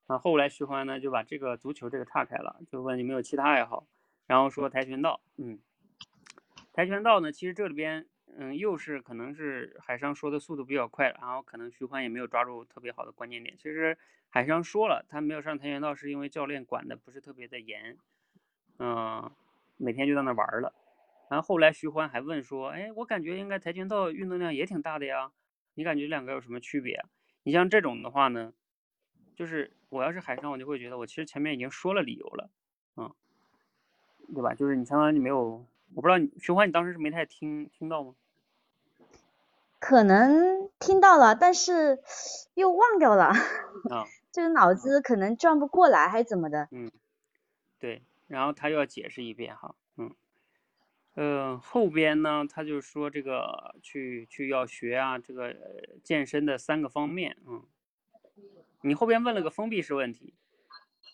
[0.08, 3.88] 啊，后来徐欢呢就把这个足球这个岔开了，就问你没有其他爱好，
[4.26, 5.60] 然后说跆拳道，嗯，
[6.74, 8.06] 跆拳道呢，其实这里边，
[8.40, 13.58] 嗯，又是可能是海商说的速度比较快，然后可能徐欢也没有抓住特别好的关键点。
[13.58, 13.98] 其实
[14.30, 17.98] 海商说了，他没有上跆拳道是因为教练管的不是特别的严。
[18.78, 19.32] 嗯，
[19.78, 20.72] 每天就在那玩了，
[21.32, 25.32] 然后后来徐欢还问说：“哎，我感觉应该跆拳道运动量也挺大的呀，
[25.74, 27.04] 你感觉两个有什么区别？
[27.42, 28.54] 你像这种的话呢，
[29.36, 32.52] 就是我要是海上，我就会觉得我其实前面已经说了理由了，
[32.98, 33.12] 嗯，
[34.36, 34.54] 对吧？
[34.54, 38.14] 就是你相当于你没有，我不知道你徐欢你当时是没太听听到吗？
[39.80, 42.00] 可能听到了，但是
[42.54, 43.26] 又忘掉了，
[43.90, 46.68] 啊，就是脑子可能转不过来还是怎么的？
[46.72, 46.92] 嗯，
[47.80, 48.04] 对。
[48.28, 50.14] 然后他又要解释一遍哈，嗯，
[51.14, 55.56] 呃，后边呢，他就说这个去去要学啊，这个
[56.04, 57.64] 健身的三个方面，嗯，
[58.82, 60.34] 你后边问了个封闭式问题，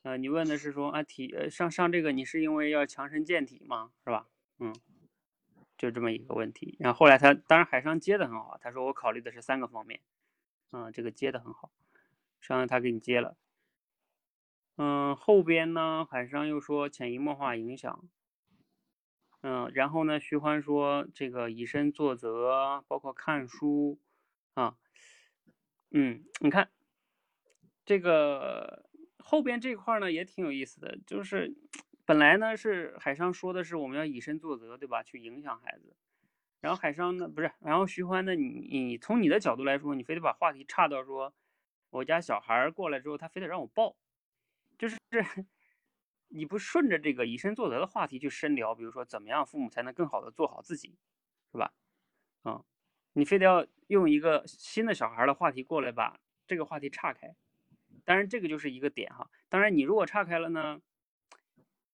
[0.01, 3.91] 呃，你问的是说啊体呃上上这个你是因为要强身健体吗？
[4.03, 4.25] 是吧？
[4.57, 4.73] 嗯，
[5.83, 6.77] 就这么一个问题。
[6.79, 9.99] 然后后来他当然海商接的很好，他说我考虑的是三个方面，
[10.71, 11.73] 嗯，这个接的很好，
[12.39, 13.35] 商量他给你接了。
[14.77, 18.07] 嗯，后边呢，海商又说潜移默化影响。
[19.41, 23.99] 嗯，然后呢，徐欢说这个以身作则，包括看书
[24.53, 24.77] 啊。
[25.91, 26.69] 嗯，你看
[27.85, 31.53] 这个后边这块呢也挺有意思的，就是
[32.05, 35.03] 本来呢是海商说的是我们要以身作则，对吧？
[35.03, 35.95] 去影响孩子。
[36.59, 41.33] 然后海商呢不是，然后徐欢呢，你你从你的角度来说，你非得把话题岔到说
[41.89, 43.95] 我家小孩过来之后，他非得让我抱。
[44.77, 44.97] 就是
[46.29, 50.97] 你不顺着这个以身作则的话题去深聊，比如说怎么样父母才能更好的做好自己，
[51.51, 51.73] 是吧？
[52.43, 52.63] 嗯，
[53.13, 57.35] 你非得要用一个新的小孩的话题过来把这个话题岔开，
[58.03, 59.29] 当然这个就是一个点哈。
[59.47, 60.81] 当然你如果岔开了呢，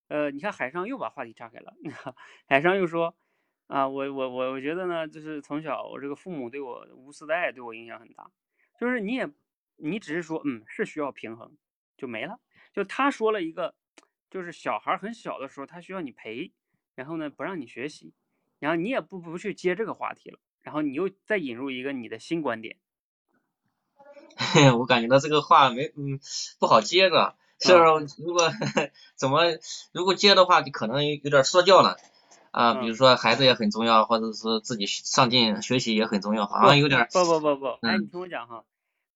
[0.10, 1.74] 呃，你看海上又把话题岔开了，
[2.50, 3.16] 海上又说
[3.68, 8.30] 啊，我我我我觉得呢，就是从小我这个父母对我无私的爱对我影响很大，
[8.80, 9.30] 就是你也
[9.78, 11.56] 你只是说嗯是需要平衡
[11.96, 12.40] 就没了。
[12.74, 13.76] 就他说了一个，
[14.30, 16.52] 就是小孩很小的时候，他需要你陪，
[16.96, 18.14] 然后呢不让你学习，
[18.60, 22.78] 然后你也不不去接这个话题了，然后你又再引入一个你的新观点。
[24.80, 26.20] 我感觉到这个话没嗯
[26.60, 27.74] 不好接着，是
[28.18, 28.50] 如果
[29.16, 29.42] 怎么
[29.92, 31.98] 如果接的话，就可能有点说教了
[32.52, 38.64] 啊，比如说孩子也很重要，或者是自己上进学习也很重要，好像有点不不不不，哎，你听我讲哈，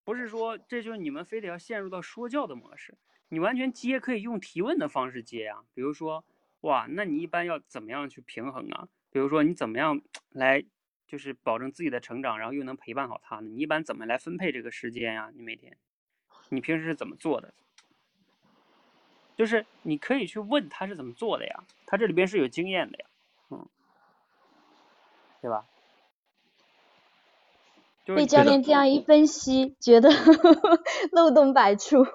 [0.04, 2.98] 不是说这就是你们非得要陷入到说教的模式。
[3.30, 6.24] 你完全接可以用提问的方式接呀，比如说，
[6.62, 8.88] 哇，那你一般要怎么样去平衡啊？
[9.10, 10.64] 比如说你怎么样来
[11.08, 13.50] 就是保证自己的成长，然后又能陪伴好他呢？
[13.50, 15.32] 你一般怎么来分配这个时间呀？
[15.34, 15.76] 你每天，
[16.50, 17.56] 你平时是怎么做的？
[19.36, 23.06] 就是你可以去问他是怎么做的呀，他这里边是有经验的呀，
[23.52, 23.66] 嗯，
[25.42, 25.66] 对吧？
[28.06, 30.10] 被教练这样一分析，觉得
[31.14, 32.06] 漏洞百出。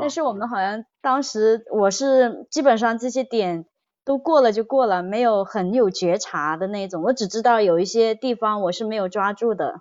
[0.00, 3.66] 但是我们好像当时我是基本上这些点
[4.04, 7.02] 都过了就过了，没有很有觉察的那种。
[7.02, 9.80] 我只知道有一些地方我是没有抓住的。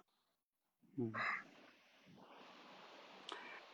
[0.98, 1.12] 嗯，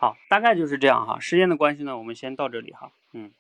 [0.02, 1.20] 好，大概就是这样哈。
[1.20, 2.90] 时间的关系呢，我们先到这里哈。
[3.12, 3.34] 嗯，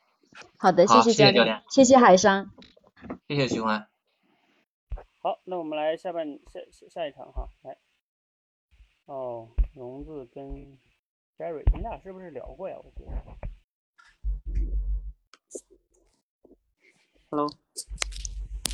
[0.58, 2.52] 好的，谢谢教练，谢谢海商，
[3.30, 3.88] 谢谢徐欢。
[5.22, 7.78] 好，那我们来下半下下下一场哈，来。
[9.06, 10.46] 哦，荣子跟
[11.38, 12.76] Jerry，你俩是不是聊过呀？
[12.78, 13.12] 我觉得。
[17.30, 17.48] Hello，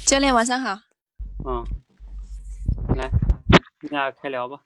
[0.08, 0.80] 教练晚上好。
[1.46, 1.64] 嗯，
[2.96, 3.12] 来，
[3.82, 4.62] 你俩开聊吧。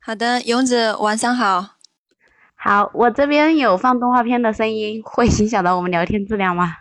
[0.00, 1.79] 好的，勇子晚上好。
[2.70, 6.76] 好，我这边有放动画片的声音，会影响到我们聊天质量吗？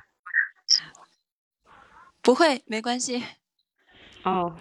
[2.21, 3.23] 不会，没关系。
[4.21, 4.55] 哦，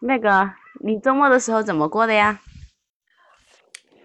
[0.00, 0.54] 那个。
[0.80, 2.40] 你周末的时候怎么过的呀？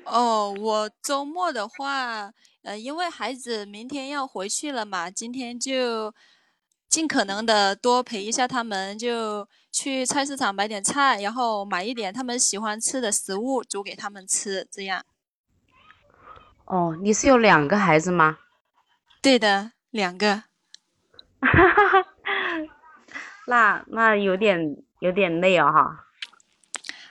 [0.06, 6.14] 哦，我周末的话，呃，因为孩子明天要回去了嘛，今天就
[6.90, 15.06] 尽可能的多陪一下他们，就去菜市场买点菜，然后买一点他们喜欢吃的食物煮给他们吃，这样。
[16.66, 18.40] 哦，你是有两个孩子吗？
[19.22, 20.44] 对的，两个。
[21.42, 22.06] 哈哈哈，
[23.48, 26.06] 那那有点有点累哦哈。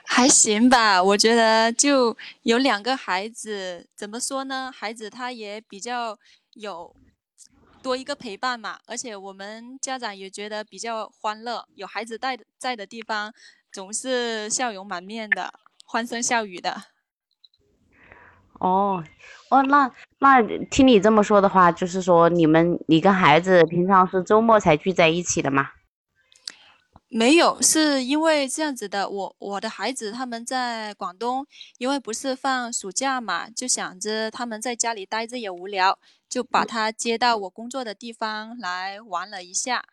[0.03, 4.71] 还行吧，我觉得就有两个孩子，怎么说呢？
[4.75, 6.17] 孩子他也比较
[6.53, 6.95] 有
[7.81, 13.33] 多一个陪伴嘛，而且我们家长也觉得比较欢乐，有孩子在在的地方，
[13.71, 15.53] 总是笑容满面的，
[15.85, 16.83] 欢声笑语的。
[18.59, 19.03] 哦，
[19.49, 19.89] 哦，那
[20.19, 25.69] 那听你这么说的话，就是说你们你跟孩子平常是周末才聚在一起的吗？
[27.11, 31.43] 没有，是因为这样子的，我我的孩子他们在广东，
[31.77, 35.97] 因为不是放暑假嘛，就想着他们在家里待着也无聊，
[36.29, 39.83] 就把他接到我工作的地方来玩了一下，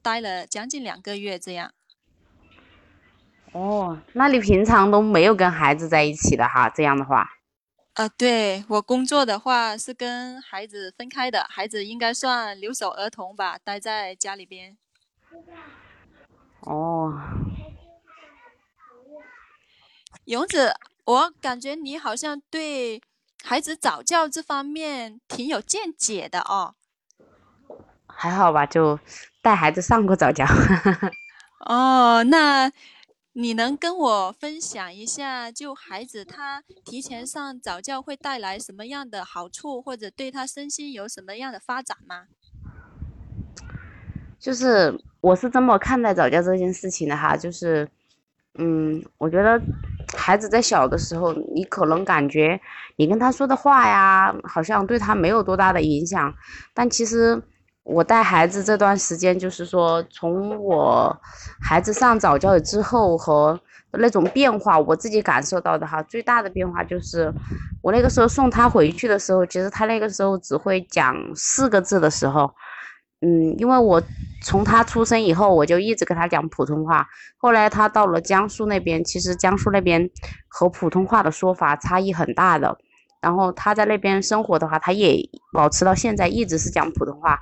[0.00, 1.74] 待了将近两个月这样。
[3.52, 6.70] 哦，那你平常都没有跟孩子在一起的哈？
[6.70, 7.28] 这样的话。
[7.94, 14.78] 啊，对我工作的话是跟孩子分开的，孩子应该算留守儿童吧，待在家里边。
[16.60, 17.12] 哦，
[20.26, 20.72] 勇子，
[21.04, 23.02] 我感觉你好像对
[23.42, 26.74] 孩子早教这方面挺有见解的哦。
[28.06, 28.98] 还好吧，就
[29.42, 30.44] 带孩子上过早教。
[31.66, 32.70] 哦，那
[33.32, 42.24] 你能跟我分享一下，就孩子他提前上早教会带来什么样的好处，或者对他身心有什么样的发展吗？
[44.38, 47.88] 就是我是这么看待早教这件事情的哈，就是，
[48.54, 49.60] 嗯，我觉得
[50.16, 52.60] 孩子在小的时候，你可能感觉
[52.96, 56.32] 你跟他说的话呀，好像对他没有多大的影响，
[56.74, 57.40] 但其实
[57.84, 61.16] 我带孩子这段时间，就是说从我
[61.60, 63.58] 孩子上早教之后和
[63.92, 67.32] 那种变化，我自己感受到的哈，最大的变化就是
[67.82, 72.52] 我那个时候送他回去的时候，其实他那个时候只会讲四个字的时候。
[73.20, 74.02] 嗯，因为我
[74.42, 77.06] 从他出生以后，我就一直跟他讲普通话。
[77.36, 80.08] 后来他到了江苏那边，其实江苏那边
[80.48, 82.78] 和普通话的说法差异很大的。
[83.20, 85.18] 然后他在那边生活的话，他也
[85.52, 87.38] 保持到现在一直是讲普通话。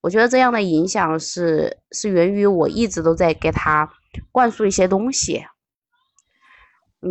[0.00, 3.90] 我觉得这样的影响是是源于我一直都在给他
[4.30, 5.44] 灌输一些东西。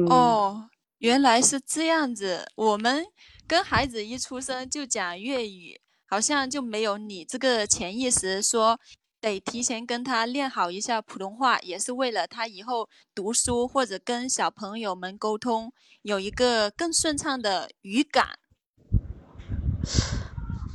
[0.09, 2.45] 哦，原来是这样子。
[2.55, 3.03] 我们
[3.45, 5.81] 跟孩子一出生就讲粤语。
[6.15, 8.79] 好像就没有你这个潜意识说
[9.19, 15.73] 得提前跟他练好一下普通话，也是为了他以后读书或者跟小朋友们沟通
[16.03, 18.39] 有一个更顺畅的语感。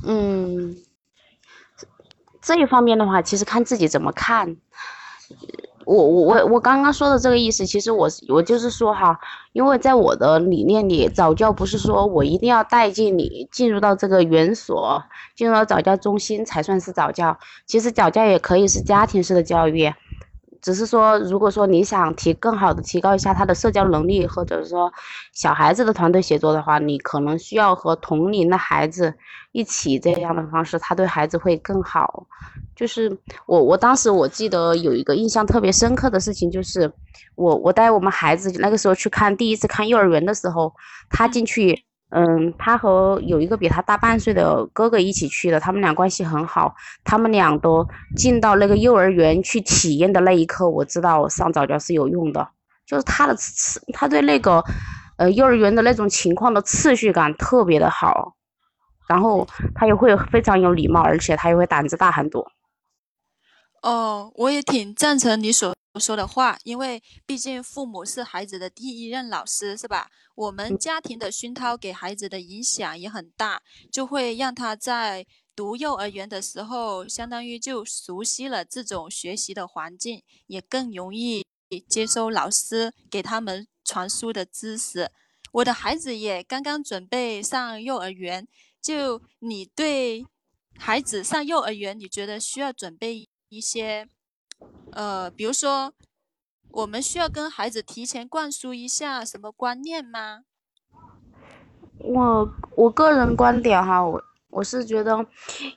[0.05, 0.77] 嗯，
[2.39, 4.57] 这一方面的话，其实看自己怎么看。
[5.85, 9.19] 我我我我刚刚说的这个意思，其实我我就是说哈，
[9.53, 15.03] 因为在我的理念里，早教不是说我一定要带进你进入到这个园所，
[15.35, 17.37] 进入到早教中心才算是早教。
[17.65, 19.91] 其实早教也可以是家庭式的教育，
[20.61, 24.91] 只是说如果说你想提更好的提高一下他的社交能力，或者说
[25.33, 29.13] 小孩子的团队协作的话，你可能需要和同龄的孩子
[29.51, 32.27] 一起这样的方式，他对孩子会更好。
[32.75, 36.91] 就是我，我当时我记得有一个印象特别深刻的事情，就是
[37.35, 40.73] 我我带我们孩子那个时候去看第一次看幼儿园的时候，
[41.09, 41.83] 他进去，
[42.13, 47.87] 嗯，他和有一个比他大半岁的哥哥一起去的，他们俩关系很好，他们俩都
[48.17, 52.49] 进到那个幼儿园去体验的那一刻，我知道上早教是有用的，
[52.85, 54.61] 就是他的次，他对那个，
[55.15, 58.35] 呃，幼儿园的那种情况的次序感特别的好，
[59.07, 62.51] 然后他也会非常有礼貌，而且他也会胆子大很多。
[63.83, 70.07] 哦，我也挺赞成你所说的话，因为毕竟父母是孩子的第一任老师，是吧？
[70.35, 73.61] 我们家庭的熏陶给孩子的影响也很大，
[73.91, 75.25] 就会让他在
[75.55, 81.45] 读幼儿园的时候，相当于就熟悉了这种学习的环境，也更容易
[81.87, 85.11] 接收老师给他们传输的知识。
[85.51, 88.47] 我的孩子也刚刚准备上幼儿园，
[88.81, 90.25] 就你对
[90.77, 93.27] 孩子上幼儿园，你觉得需要准备？
[93.53, 94.07] 一些，
[94.93, 95.93] 呃，比如说，
[96.73, 100.39] 我们需要跟孩子提前灌输一下什么观念吗？
[101.97, 105.25] 我我个人观点哈，我我是觉得，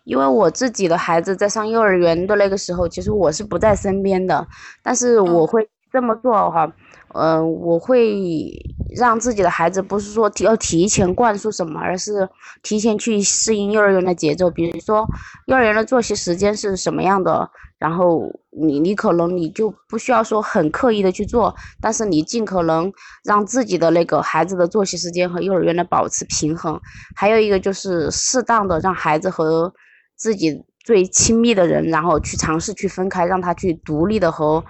[0.04, 4.46] 因为我自己的孩子在上幼儿园的那个时候，其实我是不在身边的，
[4.82, 6.72] 但是我会这么做哈，
[7.14, 8.52] 嗯，我会
[8.96, 12.28] 让自己的孩子不是说要提前灌输什么，而是
[12.62, 14.48] 提前去适应幼儿园的节奏。
[14.48, 15.04] 比如说，
[15.46, 22.92] 幼儿园的作息时间是什么样的，然后你你可能你就不需要说很刻意的去做，但是你尽可能
[23.24, 26.80] 让自己的那个孩子的作息时间和幼儿园的保持平衡。
[27.16, 29.74] 还有一个就是适当的让孩子和
[30.16, 34.64] 自己最亲密的人，然后去尝试去分开，让他去独立的和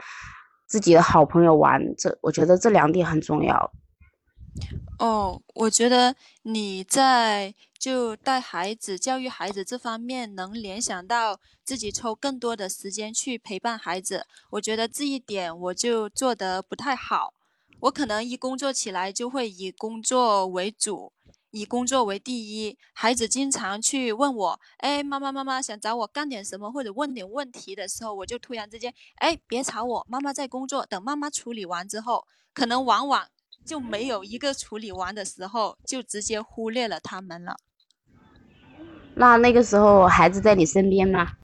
[0.66, 1.80] 自己的好朋友玩。
[1.98, 3.72] 这我觉得这两点很重要。
[4.98, 7.52] 哦，我觉得你在
[7.84, 14.26] 就带孩子、教育孩子这方面，能联想到自己抽更多的时间去陪伴孩子。
[14.48, 17.34] 我觉得这一点我就做得不太好。
[17.80, 21.12] 我可能一工作起来就会以工作为主，
[21.50, 22.78] 以工作为第一。
[22.94, 30.86] 孩子经常去问我：“哎，妈妈，妈妈想找我干点什么，或者问点问题的时候，我就突然之间，哎，别吵我，妈妈在工作。
[30.86, 33.28] 等妈妈处理完之后，可能往往。”
[33.66, 37.56] 就没有一个处理完的时候，就直接忽略了他们了。
[39.16, 41.36] 那那个时候孩子在你身边吗？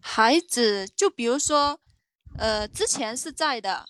[0.00, 1.80] 孩子就比如说，
[2.38, 3.86] 呃，之前是在的，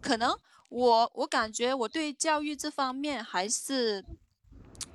[0.00, 0.38] 可能
[0.68, 4.04] 我我感觉我对教育这方面还是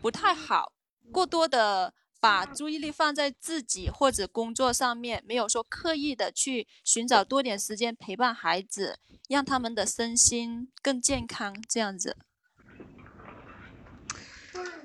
[0.01, 0.73] 不太好，
[1.11, 1.93] 过多的。
[2.21, 12.15] 把注意力放在自己或者工作上面，没有说刻意的去寻找多点时间陪伴孩子，让他们的身心更健康，这样子。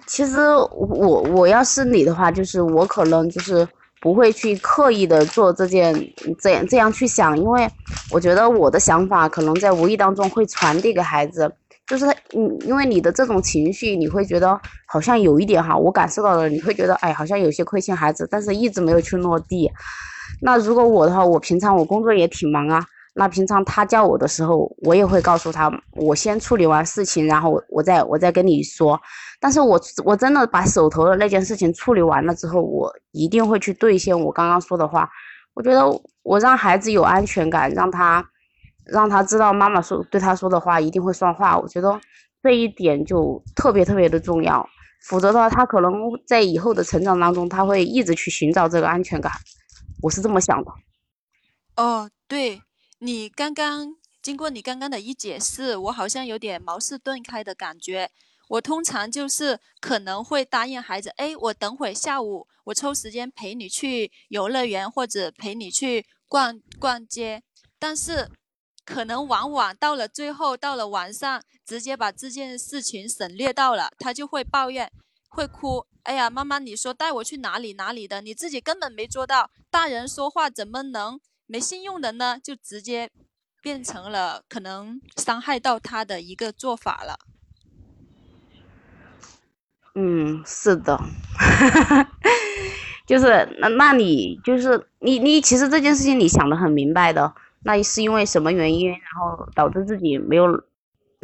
[0.06, 0.38] 其实
[0.70, 3.68] 我我要是你的话，就是我可能就是
[4.00, 5.94] 不会去刻意的做这件
[6.40, 7.68] 这样这样去想，因为
[8.08, 11.52] 我觉得我的想法可能在无意当中会传递给孩子。
[11.88, 19.70] 就是他，嗯，因为你的这种情绪，你会觉得好像有一点哈，我感受到了，你会觉得，哎，好像有些亏欠孩子，但是一直没有去落地。
[20.40, 29.00] 那如果我的话，我平常我工作也挺忙啊，那平常他叫我的时候，我也会告诉他，我先处理完事情，然后我再我再跟你说。
[29.40, 35.08] 但是我我真的把手头的那件事情处理完了之后，我一定会去兑现我刚刚说的话。
[35.54, 35.84] 我觉得
[36.22, 38.24] 我让孩子有安全感，让他。
[38.88, 42.00] 让他知道妈妈说对他说的话一定会算话，我觉得
[42.40, 44.64] 这一点就特别特别的重要。
[45.08, 45.92] 否则的话，他可能
[46.24, 49.32] 在以后的成长当中，他会一直去寻找这个安全感。
[50.02, 50.70] 我是这么想的。
[51.76, 52.62] 哦，对
[53.00, 58.10] 你刚刚经过你刚刚的一解释，我好像有点茅塞顿开的感觉。
[58.48, 67.42] 我通常就是可能会答应孩子，哎，我等会下午我抽时间陪你去游乐园或者陪你去逛逛街，
[67.78, 68.30] 但是。
[68.88, 74.92] 可能往往到了最后，到了晚上，直接把这件事情省略到了，他就会抱怨，
[75.28, 75.84] 会哭。
[76.04, 79.50] 哎呀，妈妈，你说带我去哪里哪里的，你自己根本没做到。
[79.72, 82.38] 大人说话怎么能没信用的呢？
[82.40, 83.10] 就直接
[83.60, 87.18] 变成了可能伤害到他的一个做法了。
[89.98, 91.00] 嗯，是的，
[93.06, 97.34] 就是那那你就是你你其实这件事情你想的很明白的。
[97.64, 100.62] 那是因为什么原因，然后导致自己没有，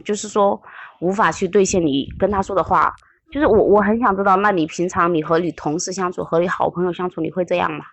[0.05, 0.61] 就是说
[1.01, 2.93] 无法去兑现你跟他说的话。
[3.31, 7.85] 就是我我很想知道，那你平常你和你同事相处，和你好朋友相处，你会这样吗？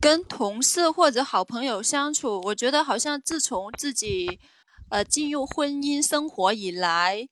[0.00, 4.38] 跟同事或者好朋友相处，我觉得好像自从自己
[4.90, 7.26] 呃进入婚姻生活以来，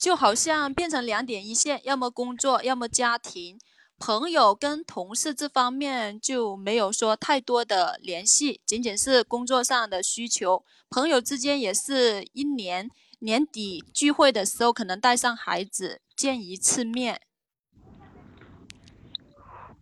[0.00, 3.58] 就好像变成两点一线，要么工作，要么家庭。
[3.98, 10.64] 朋友跟同事这方面就没有说太多的联系，仅仅是工作上的需求。
[10.88, 17.20] 朋友之间也是一年年底聚会的时候，可能带上孩子见一次面。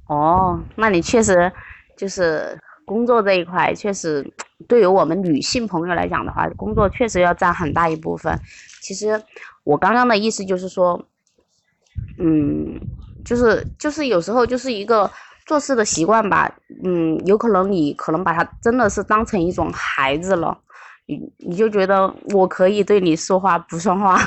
[0.08, 1.52] 哦，那你确实
[1.96, 4.28] 就是工作这一块，确实
[4.66, 8.36] 对于我们女性朋友来讲的话，工作确实要占很大一部分。
[8.82, 9.22] 其实
[9.68, 11.04] 我刚刚的意思就是说，
[12.18, 12.80] 嗯。
[13.24, 15.10] 就是就是有时候就是一个
[15.44, 16.50] 做事的习惯吧，
[16.82, 20.56] 嗯，有可能你可能把他真的是当成一种孩子了，
[21.04, 24.18] 你你就觉得我可以对你说话不算话，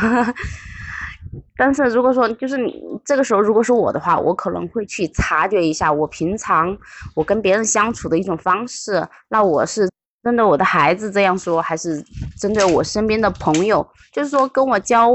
[1.57, 6.77] 但是如果说就是你这个时候如果是我的话，我可能会去察觉一下我平常
[7.15, 9.89] 我跟别人相处的一种方式，那我是
[10.23, 12.03] 针对我的孩子这样说，还是
[12.39, 15.11] 针对我身边的朋友，就是说跟我交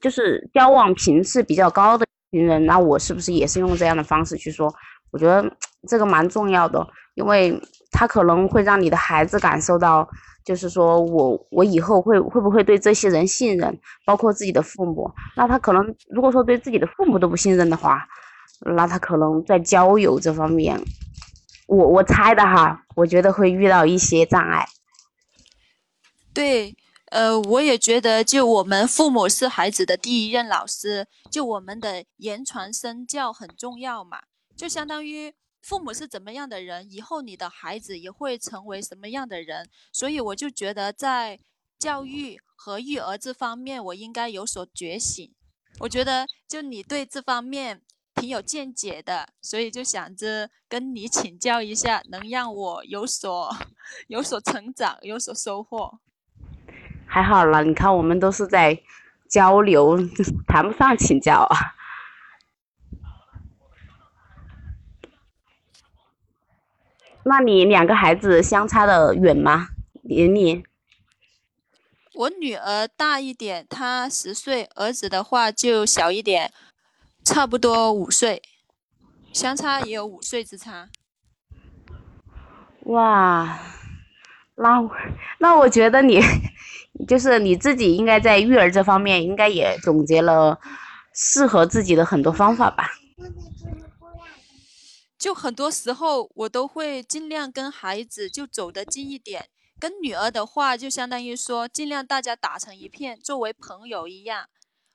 [0.00, 2.06] 就是交往频次比较高的。
[2.30, 4.70] 群人，那我是不是也是用这样的方式去说？
[5.10, 5.50] 我觉得
[5.88, 7.58] 这个蛮重要的，因为
[7.90, 10.06] 他可能会让你的孩子感受到，
[10.44, 13.74] 就是说我我以后会会不会对这些人信任，
[14.04, 15.10] 包括自己的父母。
[15.34, 18.06] 那他可能如果说对自己的父母都不信任的话，
[18.76, 20.78] 那他可能在交友这方面，
[21.68, 24.66] 我我猜的哈，我觉得会遇到一些障碍。
[26.32, 26.74] 对，
[27.10, 34.22] 呃，我也觉得，就我们父母是孩子的第一任老师，就我们的言传身教很重要嘛，
[34.56, 41.38] 就相当于父母是怎么样的人，以后你的孩子也会成为什么样的人，所以我就觉得在
[41.78, 45.34] 教育和育儿这方面，我应该有所觉醒。
[45.80, 47.82] 我觉得就你对这方面。
[48.18, 53.56] 挺有见解的，所以就想着跟你请教一下，能让我有所
[54.08, 55.98] 有所成长，有所收获。
[57.06, 58.82] 还好啦，你看我们都是在
[59.28, 59.96] 交流，
[60.46, 61.74] 谈不上请教啊。
[67.24, 69.68] 那你两个孩子相差的远吗？
[70.02, 70.64] 年龄？
[72.14, 76.52] 我女儿大一点，她十岁；儿子的话就小一点。
[77.28, 78.40] 差不多五岁，
[79.34, 80.88] 相差也有五岁之差。
[82.86, 83.60] 哇，
[84.56, 84.90] 那
[85.38, 86.22] 那我觉得你
[87.06, 90.58] 就是你自己应该在育儿这方面应该也总结了
[91.12, 92.92] 适合自己的很多方法吧？
[95.18, 104.48] 就很多时候我都会尽量跟孩子就走得近一点，跟女儿的话就相当于说尽量大家打成一片，作为朋友一样。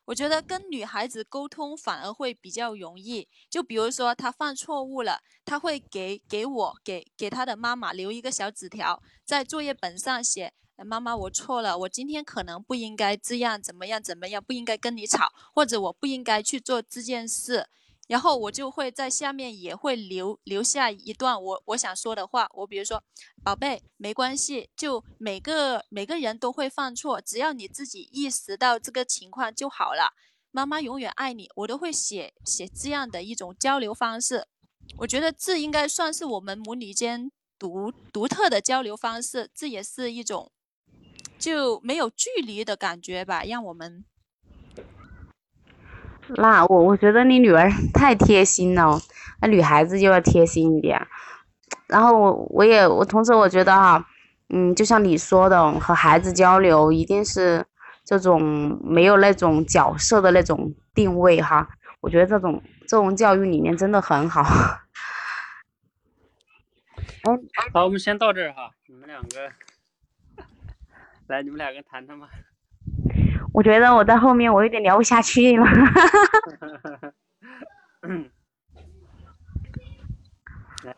[0.06, 17.68] 我觉得跟女孩子沟通反而会比较容易，就比如说她犯错误了，她会给给我给给她的妈妈留一个小纸条，在作业本上写：妈妈，我错了，我今天可能不应该这样，怎么样怎么样，不应该跟你吵，或者我不应该去做这件事。
[18.08, 23.02] 然后我就会在下面也会留留下一段我我想说的话，我比如说，
[23.44, 30.14] 宝贝，没关系，就每个每个人都会犯错，只要你自己意识到这个情况就好了。
[30.52, 34.48] 妈妈永远爱你，我都会写写这样的一种交流方式。
[34.98, 40.52] 我觉得这应该算是我们母女间独独特的交流方式，这也是一种
[41.40, 44.06] 就没有距离的感觉吧，让我们。
[46.30, 49.00] 那我我觉得你女儿 太贴心了，
[49.42, 51.08] 那女孩子就要贴心一点。
[51.88, 54.08] 然后我我也我同时我觉得哈，
[54.50, 57.66] 嗯，就像你说的，和孩子交流一定是
[58.04, 61.70] 这种没有那种角色的那种定位哈。
[62.02, 64.44] 我觉得这种这种教育理念真的很好。
[67.74, 69.52] 好，我们先到这儿哈，你们两个
[71.28, 72.28] 来，你们两个谈谈吧。
[73.54, 75.64] 我觉得我在后面我有点聊不下去了。
[80.84, 80.96] 来，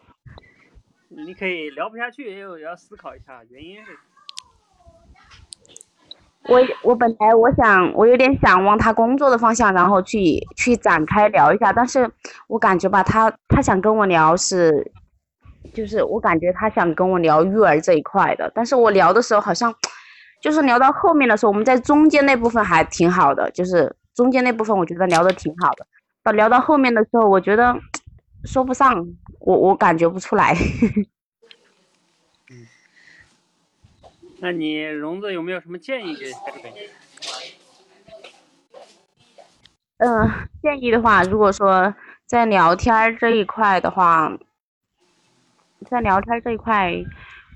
[1.10, 4.00] 你可以聊不下去，也有要思考一下原因是。
[6.48, 12.10] 我我本来我想我有点想往他工作的方向，然后去去展开聊一下，但是
[12.48, 14.92] 我感觉吧，他他想跟我聊是，
[15.74, 19.76] 就是我感觉他想跟我聊育儿这一块的，但是我聊的时候好像。
[20.46, 25.88] 就是聊到后面的时候，我们在中间那部分还挺好的，就是中间那部分我觉得聊的挺好的。
[26.22, 27.76] 到聊到后面的时候，我觉得
[28.44, 29.08] 说不上，
[29.40, 30.54] 我我感觉不出来。
[32.52, 32.68] 嗯，
[34.38, 36.32] 那你荣子有没有什么建议给？
[39.98, 40.30] 嗯，
[40.62, 41.92] 建议的话，如果说
[42.28, 44.32] 在聊天这一块的话，
[45.90, 47.04] 在聊天这一块。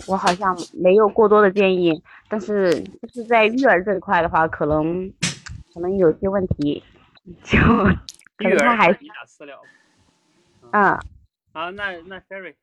[0.08, 5.12] 我好像没有过多的建议，但是就是在育儿这一块的话，可能
[5.74, 6.84] 可能有些问题，
[7.44, 7.58] 就
[8.38, 9.00] 可能他还是
[10.72, 10.98] 嗯，
[11.52, 12.56] 好，那那 Sherry，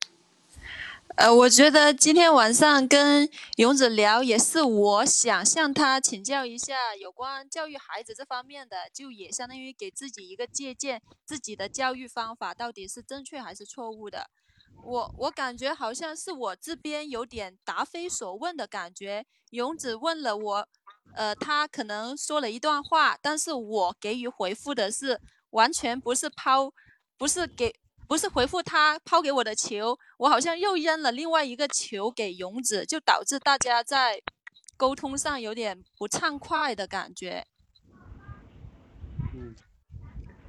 [1.17, 14.31] 呃，我觉得今天晚上跟勇子聊，也是我想向他请教一下有关教育孩子这方面的，就也相当于给自己一个借鉴，自己的教育方法到底是正确还是错误的。
[14.87, 19.27] 我我感觉好像是我这边有点答非所问的感觉。
[19.51, 20.69] 勇子问了我，
[21.15, 25.21] 呃，他可能说了一段话，但是我给予回复的是
[25.51, 26.73] 完全不是抛，
[27.17, 27.75] 不是给，
[28.07, 34.23] 不是回复他抛给我的球，我好像又扔了另外一个球给勇子，就导致大家在
[34.77, 37.45] 沟通上有点不畅快的感觉。
[39.35, 39.55] 嗯，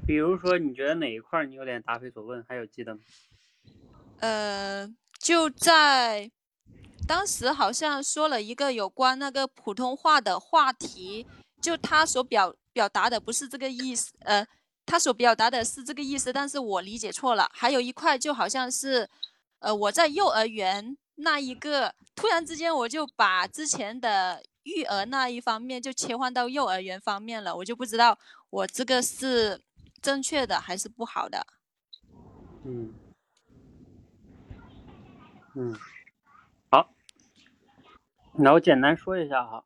[0.06, 2.46] 比如说你觉得哪一块你有点答非所问？
[2.48, 3.02] 还有记得吗？
[4.20, 4.88] 呃，
[5.20, 6.32] 就在
[7.08, 11.26] 当时好像说了一个有关那个普通话的话题，
[11.62, 14.46] 就他所表表达的不是这个意思，呃，
[14.86, 17.50] 他所表达的是这个意思，但是我理解错了。
[17.54, 19.08] 还有一块就好像是，
[19.60, 28.18] 呃，我在幼儿园那一个，突然之间我就把之前的育儿那一方面就切换到幼儿园方面了，我就不知道
[28.50, 29.62] 我这个是
[30.02, 31.46] 正确的还是不好的。
[32.66, 32.94] 嗯。
[35.60, 35.74] 嗯，
[36.70, 36.94] 好，
[38.36, 39.66] 那我简单说一下哈，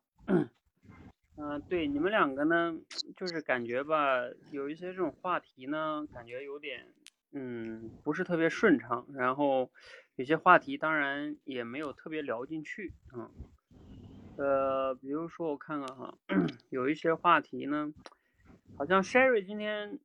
[1.36, 2.74] 嗯，对，你们两个呢，
[3.14, 6.86] 就是感觉吧，有一些这种话题呢，感觉有点，
[7.32, 9.70] 嗯，不是特别顺畅，然后
[10.16, 13.30] 有些话题当然也没有特别聊进去，嗯，
[14.38, 16.14] 呃，比如说我看看哈，
[16.70, 17.92] 有一些话题呢，
[18.78, 19.98] 好像 Sherry 今天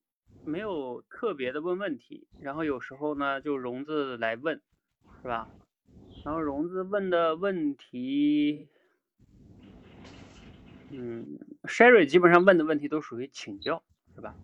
[0.43, 4.61] 没有特别的问问题，然后有时候呢就荣子来问，
[5.21, 5.47] 是吧？
[6.26, 8.68] 然后荣子问的问题，
[10.91, 13.82] 嗯，Sherry 基本上问的问题都属于请教，
[14.13, 14.36] 是吧？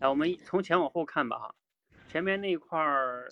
[0.00, 1.54] 哎，我们从前往后看吧哈。
[2.08, 3.30] 前面那一块儿，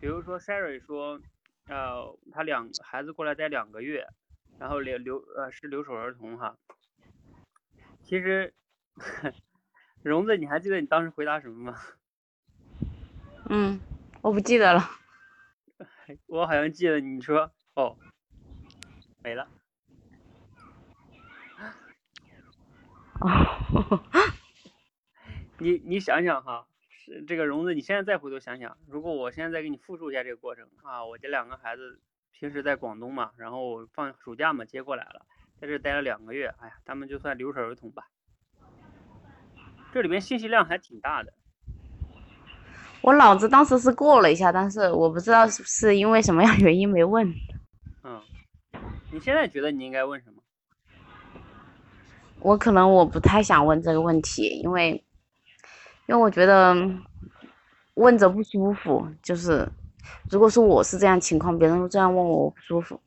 [0.00, 1.20] 比如说 Sherry 说，
[1.68, 4.06] 呃，他两孩子过来待两个月，
[4.58, 6.56] 然后留留呃是留守儿童哈。
[8.02, 8.52] 其实，
[10.02, 11.78] 荣子，你还记得你当时回答什么吗？
[13.48, 13.80] 嗯，
[14.22, 14.90] 我不记得了。
[16.26, 17.96] 我好像记得你说哦，
[19.22, 19.48] 没了。
[25.58, 32.00] 你你想想哈，是这个荣子，你现在再回头想想，如果我现在再给你复述一下这个过程啊，我这两个孩子
[32.30, 35.26] 平时在广东嘛，然后放暑假嘛接过来了，
[35.58, 38.08] 在这待了两个月，哎呀，他们就算留守儿童吧，
[39.92, 41.32] 这里面信息量还挺大的。
[43.02, 47.32] 我脑子当时是过了一下，但是我不知道是不是因为什么样原因没问。
[48.02, 48.20] 嗯，
[49.12, 50.42] 你现在觉得你应该问什么？
[52.40, 55.04] 我可能我不太想问这个问题，因为
[56.06, 56.74] 因为我觉得
[57.94, 59.08] 问着不舒服。
[59.22, 59.68] 就是
[60.30, 63.00] 如果说我是这样情况，别人这样问我，我不舒服。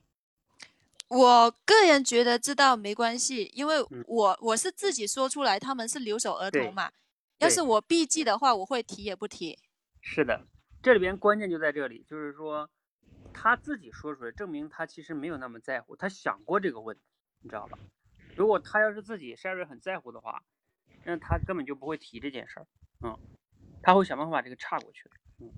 [1.10, 3.76] 我个人觉得这倒没关系，因为
[4.08, 6.90] 我我是自己说出来他们是留守儿童嘛。
[7.40, 9.58] 要是我避忌的话，我会提也不提。
[10.02, 10.48] 是的，
[10.82, 12.70] 这里边关键就在这里，就是说
[13.34, 17.04] 他自己说出来，证明他其实没有那么在乎，他想过这个问题，
[17.42, 17.78] 你知道吧？
[18.36, 20.44] 如果他要是自己 Sherry 很在乎的话，
[21.04, 22.68] 那他根本就不会提这件事儿，
[23.02, 23.18] 嗯，
[23.84, 25.52] 他会想办法把这个岔过去，嗯，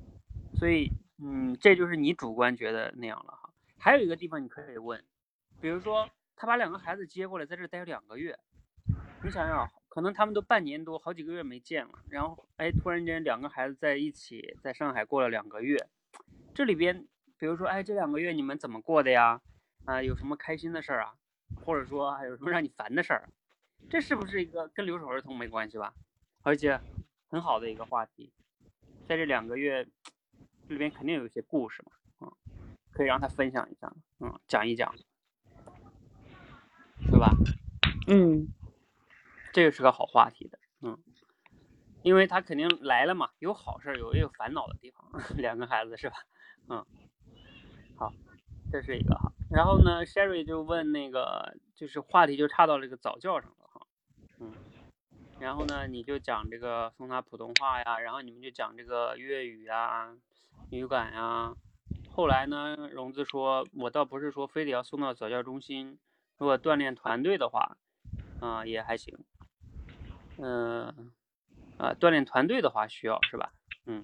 [0.56, 0.92] 所以，
[1.24, 3.54] 嗯，这就是你主观觉得那样了哈。
[3.78, 5.04] 还有一个地方你可以问，
[5.60, 8.38] 比如说他把两个孩子接过来，在这待两个月，
[9.24, 9.81] 你想想。
[9.92, 15.78] 可能他们都半年多，好几个月没见了，然后哎，突然间两个孩子在一起，在上海过了两个月，
[16.56, 17.06] 这里边，
[17.38, 19.42] 比如说哎，这两个月你们怎么过的呀？
[19.84, 21.16] 啊，有什么开心的事儿啊？
[21.66, 23.28] 或者说还有什么让你烦的事儿？
[23.90, 25.94] 这是不是一个跟留守儿童没关系吧？
[26.42, 26.80] 而且
[27.28, 28.32] 很好的一个话题，
[29.10, 29.86] 在这两个月
[30.70, 32.32] 这里边肯定有一些故事嘛，嗯，
[32.94, 34.96] 可以让他分享一下，嗯，讲一讲，
[37.12, 37.36] 对吧？
[38.08, 38.48] 嗯。
[39.54, 40.98] 这个是个好话题的，嗯，
[42.04, 46.16] 因为他肯定来了嘛，有好事有也有烦恼的地方， 两个孩子是吧？
[46.70, 46.86] 嗯，
[47.98, 48.14] 好，
[48.72, 49.32] 这是一个哈。
[49.50, 53.86] 然后呢，Sherry 就问那个，就是话题就差到这个早教上了哈，
[54.40, 54.54] 嗯，
[55.40, 60.16] 然后呢，你就讲这个送他普通话呀，然后你们就讲这个粤语啊、
[60.70, 61.54] 语感呀。
[62.14, 66.00] 后来呢，荣子说，我倒不是说非得要送到早教中心，
[66.38, 67.78] 如果锻炼团队的话，
[68.40, 69.18] 啊，也还行。
[70.44, 71.12] 嗯，
[71.78, 73.54] 啊，锻炼团队的话需要是吧？
[73.86, 74.04] 嗯，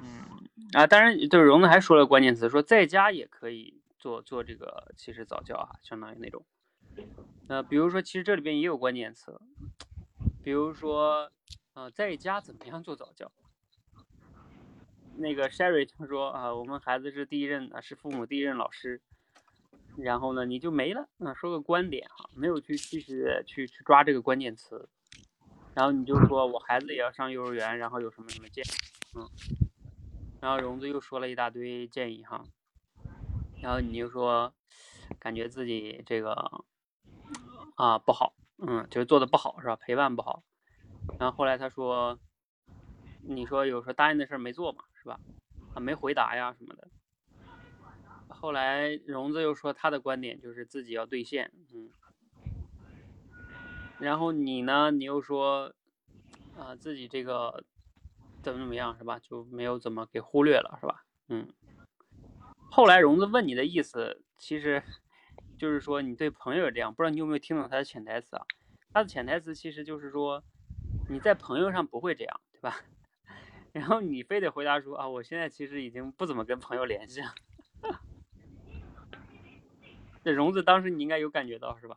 [0.00, 0.24] 嗯，
[0.72, 6.46] 啊，当然，就是荣子还说了关键词，说在家也可以做做这个，其实早教啊，相当于那种，
[7.48, 9.38] 呃，比如说，其实这里边也有关键词，
[10.42, 11.30] 比如说，
[11.74, 13.30] 呃，在家怎么样做早教？
[15.16, 19.02] 那个 Sherry 他说啊，我们孩子是第一任啊，是父母第一任老师。
[20.02, 21.08] 然后呢，你就没了。
[21.18, 24.88] 那说个观点哈，没有去继续去去抓这个关键词。
[25.74, 28.68] 然后你就说我孩子也要上幼儿园，然后有什么什么建议？
[29.16, 29.28] 嗯。
[30.40, 32.42] 然后荣子又说了一大堆建议哈。
[33.62, 34.52] 然后你就说，
[35.18, 36.32] 感觉自己这个
[37.76, 39.76] 啊不好，嗯，就是做的不好是吧？
[39.76, 40.42] 陪伴不好。
[41.18, 42.18] 然后后来他说，
[43.22, 45.20] 你说有时候答应的事没做嘛，是吧？
[45.74, 46.88] 啊，没回答呀什么的。
[48.40, 51.90] 后来荣子又说他的观点就是自己要兑现，嗯，
[53.98, 55.74] 然后你呢，你又说
[56.56, 57.62] 啊自己这个
[58.42, 59.18] 怎么怎么样是吧？
[59.18, 61.04] 就没有怎么给忽略了是吧？
[61.28, 61.52] 嗯，
[62.70, 64.82] 后来荣子问你的意思，其实
[65.58, 68.44] 就是说你对朋友这样，不知道你有没有听懂他的潜台词啊？
[68.94, 70.42] 他的潜台词其实就是说
[71.10, 72.80] 你在朋友上不会这样，对吧？
[73.72, 77.34] 然后你非得回答说啊，我现在其实已经不怎么跟朋友联系了。
[80.24, 81.96] 这荣子当时你应该有感觉到是吧？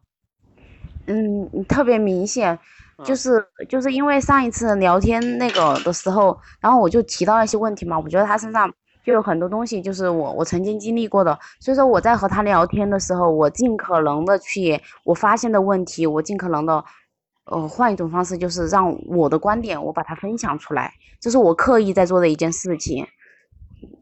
[1.07, 2.57] 嗯，特别明显，
[3.03, 16.85] 就是就是因为上一次聊天那个的时候，然后我就提到一些问题嘛，我觉得他身上就有很多东西就是我我曾经经历过的，所以说我在和他聊天的时候，我尽可能的去我发现的问题，我尽可能的，
[17.47, 23.05] 呃，换一种方式，就是让我的观点我把它分享出来，这是我刻意在做的一件事情。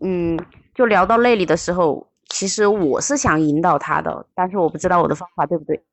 [0.01, 0.39] 嗯，
[0.75, 5.83] 就聊到那里的时候，其实我是想引导他的，但是我不知道我的方法对不对。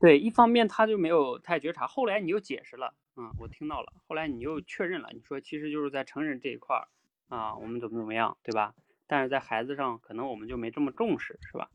[0.00, 6.86] 对，一方面他就没有太觉察，后来你又解释了，嗯，我听到了，后来你又确认了，你说其实就是在成人这一块儿
[7.28, 8.74] 啊，我们怎么怎么样，对吧？
[9.08, 11.68] 但是在孩子上可能我们就没这么重视，是吧？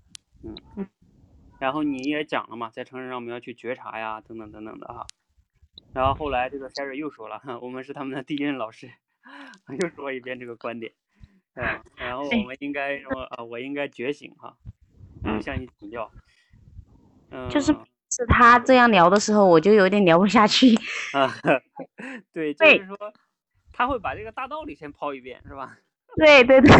[0.44, 0.88] 嗯嗯。
[1.60, 5.06] 然后你也讲了嘛，在成人上我们要去觉察呀，等等等等的哈。
[5.92, 8.90] 然后后来这个 Sherry 又说了， 我们是他们的第一任老师，
[9.82, 10.94] 又说一遍这个观点，
[11.62, 13.44] 嗯，然后我们应该什么啊？
[13.44, 14.56] 我应该觉醒哈，
[15.42, 16.12] 向你请教，
[17.32, 17.76] 嗯，就是。
[18.16, 20.68] 是他这样聊的时候，我就有点聊不下去。
[21.18, 21.34] 啊，
[22.32, 22.96] 对，就是说
[23.72, 25.76] 他会把这个大道理先抛一遍，是吧？
[26.18, 26.72] 对 对对。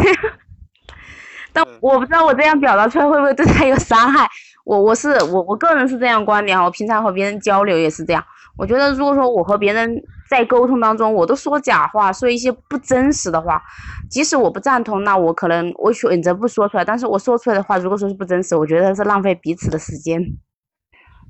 [1.52, 4.28] 但我不知道我这样表达出来会不会对他有伤害。
[4.64, 8.24] 我我是我我个人是这样观点哈，我平常和别人交流也是这样。
[8.56, 13.62] 我觉得如果说我和别人在沟通当中，我都说假话，说一些不真实的话，
[14.10, 16.84] 即使我不赞同，那我可能我选择不说出来。
[16.84, 20.20] 但是我说出来的话，如果说是不真实，我觉得是浪费彼此的时间。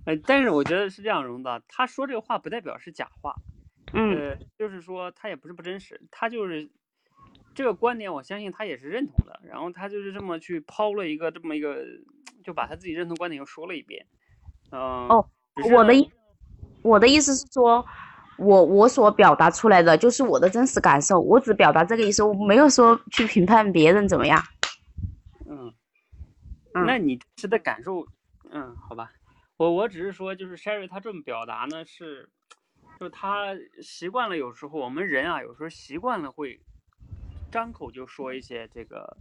[0.06, 3.34] 呃，但是我觉得是这样，荣子，他说这个话不代表是假话，
[3.94, 6.70] 嗯，就是说他也不是不真实，他就是
[7.54, 11.82] 这个观点，我相信他也是认同的，然后他就是这么去抛了一个这么一个，
[12.44, 14.04] 就把他自己认同观点又说了一遍，
[14.70, 14.78] 嗯，
[15.08, 15.26] 哦，
[15.74, 16.10] 我的意
[16.82, 17.82] 我的意思是说，
[18.38, 24.42] 我我所表达出来的就是我的真实感受，我只表达这个意思，我没有说去评判别人怎么样，
[25.46, 25.72] 嗯，
[26.86, 28.06] 那你是的感受，
[28.50, 29.12] 嗯，好吧。
[29.56, 32.28] 我我只是说，就是 Sherry 他这么表达呢，是，
[32.98, 34.36] 就他习惯了。
[34.36, 36.60] 有时候我们人啊，有时候习惯了会
[37.52, 39.16] 张口就说一些这个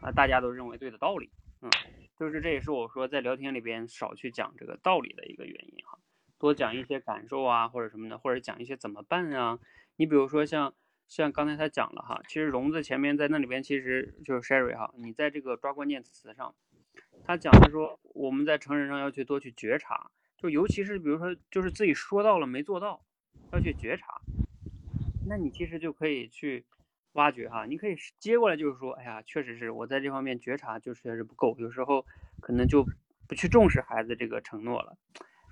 [0.00, 1.30] 啊大家都认为对的道理，
[1.62, 1.70] 嗯，
[2.18, 5.96] 就是这也是我说在聊天里边少去讲这个道理的一个原因哈，
[6.38, 9.58] 多讲一些感受啊或者什么的，或者讲一些怎么办啊。
[9.96, 10.74] 你比如说像
[11.06, 16.54] 像刚才他讲了哈，其实融子前面在那里边其实就是 Sherry 哈，你在这个抓关键词上。
[17.24, 23.04] 他讲的说，我们在成人上要去多去觉察，就尤其是比如说，就是自己说到了没做到，
[23.52, 24.20] 要去觉察。
[25.26, 26.64] 那你其实就可以去
[27.12, 32.06] 挖掘哈，你可以接过来就是说，哎呀，确实是我在这方面觉察就确实不够，有时候
[32.40, 32.86] 可能就
[33.26, 34.96] 不去重视孩子这个承诺了。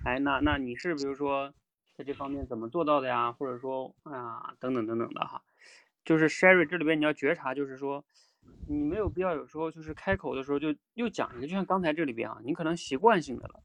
[0.03, 1.53] 哎，那那你是比如说
[1.95, 3.31] 在这方面怎么做到的呀？
[3.31, 5.41] 或者说啊，等等等等的哈，
[6.05, 8.05] 就是 Sherry 这里边你要觉察，就是说。
[8.69, 13.61] 你没有必要，有时候就是开口的时候就又讲一个，就像刚才这里边啊，你可能习惯性的了，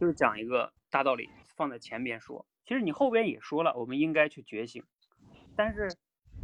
[0.00, 4.82] 就是讲一个大道理放在前边说，其实你后边也说了，我们应该去觉醒，
[5.56, 5.88] 但是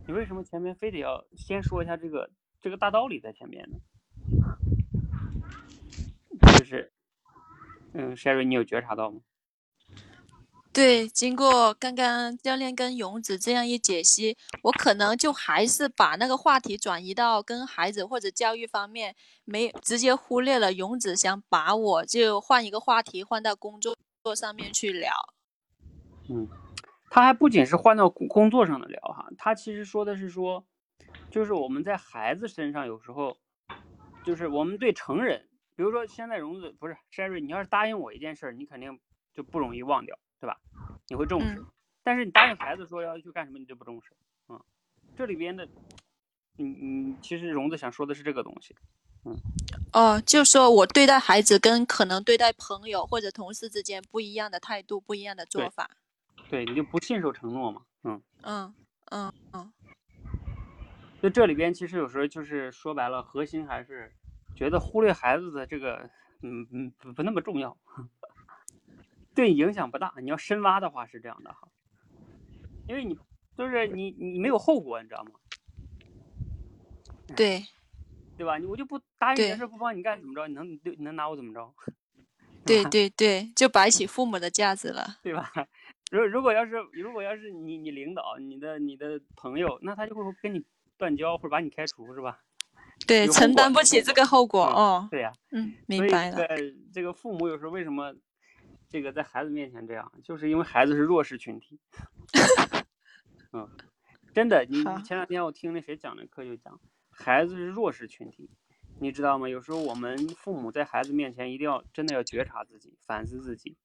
[0.07, 3.79] 你为什么前面非得要先说一下这个这个大道理在前面呢？
[6.59, 6.93] 就是，
[7.99, 9.21] 嗯，Sherry，你有觉察到吗？
[10.71, 19.17] 对，经过刚刚教练跟勇子这样一解析，我可能就还是把那个话题转移到跟孩子或者教育方面，
[19.47, 23.97] 没直接忽略了勇子想把我就换一个话题换到工作
[24.35, 25.11] 上面去聊。
[26.29, 26.47] 嗯，
[27.09, 30.67] 他还不仅是换到工作上的聊哈，他其实说的是说，
[31.31, 33.39] 就是我们在孩子身上有时候，
[34.27, 38.99] 就是我们对成人，比如说现在荣子不是 Sherry，你要是答应我一件事，你肯定
[39.33, 40.19] 就不容易忘掉。
[40.39, 40.61] 对吧？
[41.09, 41.65] 你会重视，
[42.03, 44.15] 但是你答应孩子说要去干什么，你就不重视。
[44.51, 44.63] 嗯，
[45.17, 45.65] 这里边的，
[46.59, 48.77] 嗯嗯，其实荣子想说的是这个东西。
[49.25, 49.35] 嗯，
[49.95, 55.91] 哦，就说我对待孩子跟可能对待朋友或者同事之间不一样的态度，不一样的做法。
[56.51, 57.87] 对，你就不信守承诺嘛。
[58.05, 58.75] 嗯嗯
[59.07, 59.73] 嗯嗯。
[61.23, 64.15] 就这里边其实有时候就是说白了，核心还是
[64.57, 66.11] 觉得忽略孩子的这个，
[66.43, 67.77] 嗯嗯，不不那么重要。
[69.37, 71.69] 对影响不大，你要深挖的话是这样的哈，
[72.89, 73.17] 因为你
[73.57, 75.33] 就是你你没有后果，你知道吗？
[77.37, 77.63] 对，
[78.39, 78.57] 对吧？
[78.57, 80.49] 你我就不答应的事不帮你干怎么着？
[80.49, 81.75] 你能你能拿我怎么着？
[82.65, 85.53] 对对对，就摆 起父母的架子了，对吧？
[86.11, 90.65] 如如果要是如果要是你你领导你的你的朋友，那他就会跟你
[90.97, 92.41] 断交或者把你开除是吧？
[93.07, 95.09] 对，承担不起这个后果哦。
[95.11, 96.39] 对呀，嗯，明白了。
[96.93, 98.15] 这个父母有时候为什么？
[98.89, 101.81] 这个在孩子面前这样，就是因为孩子是弱势群体。
[103.53, 103.69] 嗯，
[104.33, 106.79] 真的，你前两天我听那谁讲的课就讲，
[107.11, 108.49] 孩子是弱势群体，
[109.01, 109.49] 你知道吗？
[109.49, 113.77] 有时候我们父母在孩子面前一定要真的要觉察自己，反思自己，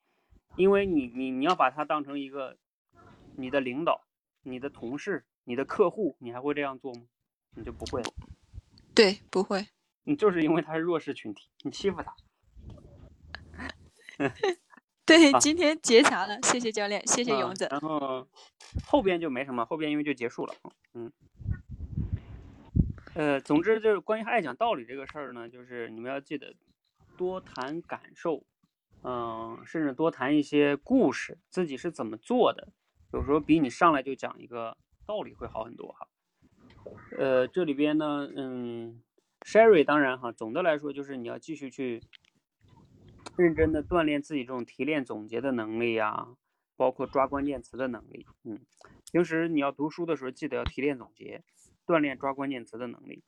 [0.55, 2.57] 因为你你你要把他当成一个
[3.35, 4.03] 你的领导、
[4.43, 7.01] 你的同事、你的客户，你还会这样做吗？
[7.55, 8.03] 你就不会。
[8.93, 9.67] 对，不会。
[10.03, 12.15] 你就是因为他是弱势群体，你欺负他。
[15.05, 17.67] 对，今天结查了，谢谢教练，谢谢勇者。
[17.69, 18.27] 然后
[18.85, 20.53] 后边就没什么，后边因为就结束了。
[20.93, 21.11] 嗯。
[23.13, 26.55] 呃，总之就是关于爱讲道理这个事儿呢，就是你们要记得
[27.17, 28.45] 多谈感受，
[29.03, 32.69] 嗯，甚至多谈一些故事，自己是怎么做的，
[33.11, 36.07] 有时候比你上来就讲一个道理会好很多哈。
[37.17, 39.01] 呃，这里边呢，嗯
[39.41, 42.01] ，Sherry 当然哈，总的来说就是你要继续去
[43.37, 46.27] 认真的锻炼自己这种提炼总结的能力呀，
[46.75, 48.25] 包括抓关键词的能力。
[48.43, 48.59] 嗯，
[49.11, 51.43] 平时你要读书的时候，记得要提炼总结。
[51.83, 53.21] 锻炼抓关键词的能力，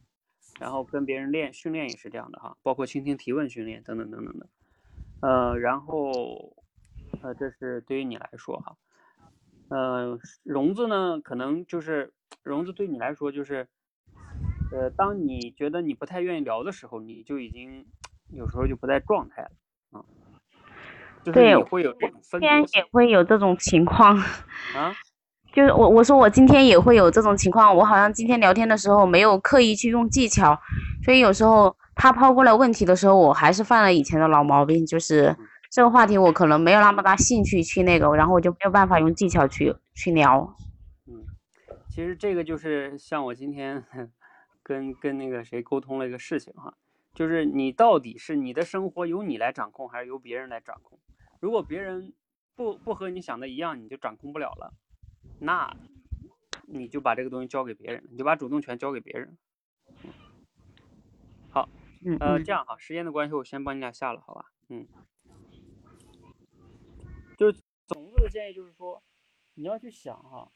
[0.58, 4.48] 然后跟别人练训练也是这样的哈，包括倾听提问训练等等等等的，
[5.22, 6.56] 呃，然后
[7.22, 8.78] 呃，这是对于你来说哈，
[9.70, 13.68] 呃，融子呢，可能就是融资对你来说就是，
[14.72, 17.86] 呃，当你觉得你不太愿意聊的时候，你就已经
[18.32, 19.52] 有时候就不在状态了
[19.92, 20.04] 啊，
[21.24, 24.94] 对，会有这种分，天也会有这种情况啊。
[25.54, 30.60] 就是我我说我今天也会有这种情况，我好像今天聊天的时候没有刻意去用技巧，
[31.06, 35.38] 所以有时候他抛过来问题的时候，我还是犯了以前的老毛病，就是
[35.70, 40.56] 这个话题我可能没有那么大兴趣去那个，然后我就没有办法用技巧去去聊。
[41.94, 43.84] 嗯，其实这个就是像我今天
[44.64, 46.76] 跟跟那个谁沟通了一个事情哈，
[47.14, 51.00] 就是你到底是你的生活由你来掌控，还是由别人来掌控？
[51.40, 52.14] 如果别人
[52.56, 54.74] 不不和你想的一样，你就掌控不了了。
[55.40, 55.76] 那
[56.68, 59.38] 你就把这个东西交给别人，你就把主动权交给别人。
[61.52, 61.70] 好，
[62.20, 64.52] 呃，这样哈，时间的关系，我先帮你俩下了，好吧？
[64.70, 64.88] 嗯，
[67.38, 69.04] 就是总的建议就是说，
[69.56, 70.52] 你要去想哈，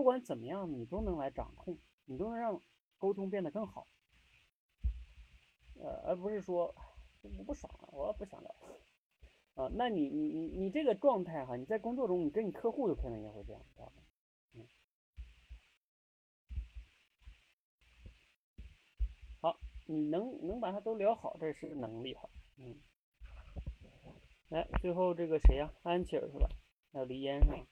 [0.00, 1.76] 不管怎么样，你都能来掌控，
[2.06, 2.62] 你都能让
[2.96, 3.86] 沟通变得更好。
[5.78, 6.74] 呃，而不是说
[7.20, 8.56] 我不爽了，我不想聊。
[9.56, 13.92] 啊，那你你你你这个状态哈，你在工作中，你跟你客户有可能也会这样，知道
[19.42, 19.56] 吧？
[19.84, 22.30] 你能能把它都聊好，这是能力哈。
[22.56, 22.80] 嗯，
[24.48, 25.70] 来，最后这个谁呀？
[25.82, 26.48] 安琪儿是吧？
[26.90, 27.66] 还有黎烟是吧？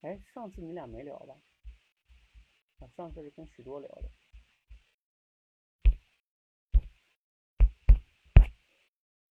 [0.00, 1.36] 哎，上次你俩没聊吧？
[2.78, 4.10] 啊，上次是跟许多聊的。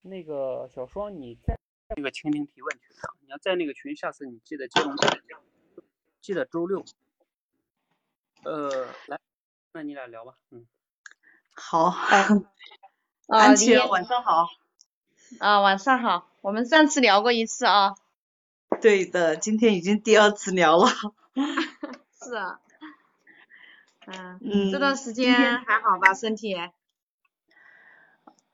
[0.02, 1.58] 那个小双，你在
[1.96, 4.96] 那个倾听提问群上，你要在那个群，下次你记得接龙，
[6.22, 6.86] 记得周六。
[8.44, 9.20] 呃，来，
[9.74, 10.68] 那你俩聊吧，嗯。
[11.56, 11.86] 好，
[13.28, 14.48] 安琪晚上好。
[15.40, 16.30] 啊，晚上好。
[16.42, 17.96] 我们上次聊过一次啊。
[18.82, 20.88] 对的，今天已经第二次聊了。
[22.24, 22.60] 是啊。
[24.08, 24.72] 嗯。
[24.72, 26.14] 这段时间还好吧？
[26.14, 26.56] 身体？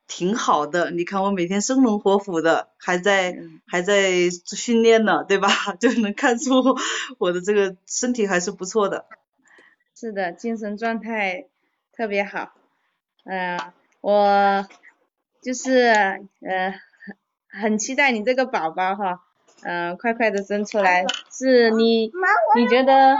[0.08, 5.48] 挺好的，你看我每天生龙活虎的，还在还在训练呢，对吧？
[5.80, 6.78] 就能看出
[7.18, 9.06] 我的这个身体还是不错的。
[9.96, 11.48] 是的，精神状态
[11.94, 12.52] 特别好。
[13.24, 13.58] 嗯，
[14.02, 14.68] 我
[15.42, 15.88] 就是
[16.42, 16.72] 呃
[17.52, 19.22] 很很期待你这个宝宝哈，
[19.64, 21.06] 嗯，快快的生出来。
[21.32, 22.12] 是你
[22.58, 23.16] 你觉得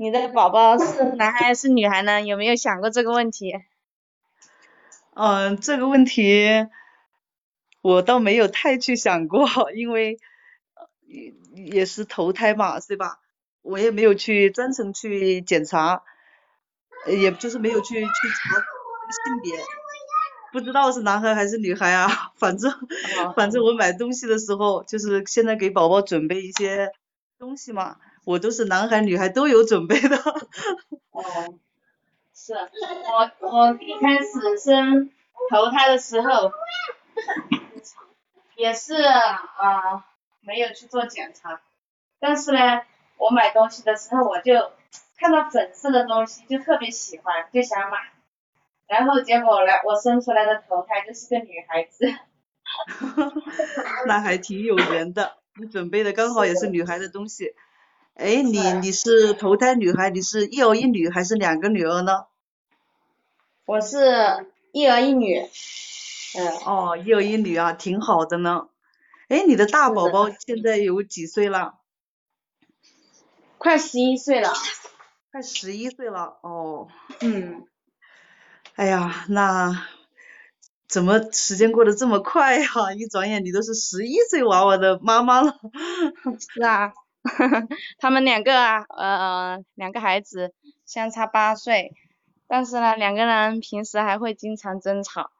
[0.00, 2.22] 你的宝宝是男孩还是女孩呢？
[2.22, 3.52] 有没有想过这个问题？
[5.12, 6.48] 嗯，这个问题
[7.82, 10.18] 我倒没有太去想过，因为
[11.06, 13.18] 也也是头胎嘛，对吧？
[13.60, 16.02] 我也没有去专程去检查，
[17.06, 18.54] 也就是没有去去查。
[18.56, 19.52] 性别
[20.50, 22.72] 不知道是男孩还是女孩啊，反正
[23.36, 26.90] 反正我买东西的时候，就是现在给宝宝准备一些
[27.38, 30.16] 东西嘛，我都是男孩女孩都有准备的。
[31.10, 31.22] 哦，
[32.34, 35.10] 是我我一开始生
[35.50, 36.52] 头胎的时候，
[38.56, 40.04] 也是啊
[40.40, 41.60] 没有去做检查，
[42.18, 42.82] 但是呢，
[43.16, 44.70] 我买东西的时候我就
[45.18, 47.98] 看到粉色的东西就特别喜欢，就想买。
[48.86, 52.12] 然后结果来，我生出来的头胎就是个女孩子，
[54.06, 55.36] 那还挺有缘的。
[55.54, 57.54] 你准备的刚好也是女孩的东西。
[58.20, 62.26] 哎，你你是头胎女孩，你是一儿一女还是两个女儿呢？
[63.64, 63.96] 我是
[64.72, 65.40] 一儿一女。
[66.36, 66.48] 嗯。
[66.66, 68.68] 哦，一儿一女啊，挺好的呢。
[69.28, 71.76] 哎，你的大宝宝现在有几岁了？
[73.56, 74.52] 快十一岁了。
[75.32, 76.88] 快十一岁了，哦。
[77.22, 77.64] 嗯。
[78.74, 79.86] 哎呀，那
[80.86, 82.92] 怎么时间过得这么快呀？
[82.94, 85.58] 一转眼你都是十一岁娃娃的妈妈了。
[86.52, 86.92] 是啊，
[87.98, 90.54] 他们两个啊，呃，两个孩子
[90.86, 91.92] 相差八岁，
[92.48, 95.30] 但是呢，两个人平时还会经常争吵，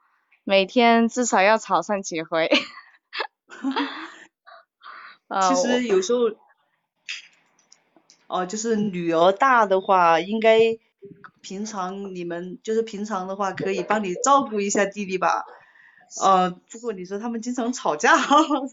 [0.44, 2.50] 每天至少要吵上几回。
[5.48, 6.30] 其实有时候，
[8.26, 10.58] 哦，就是女儿大的话，应该
[11.40, 15.44] 平常你们就是平常的话，可以帮你照顾一下弟弟吧。
[16.20, 18.16] 呃，不过你说他们经常吵架，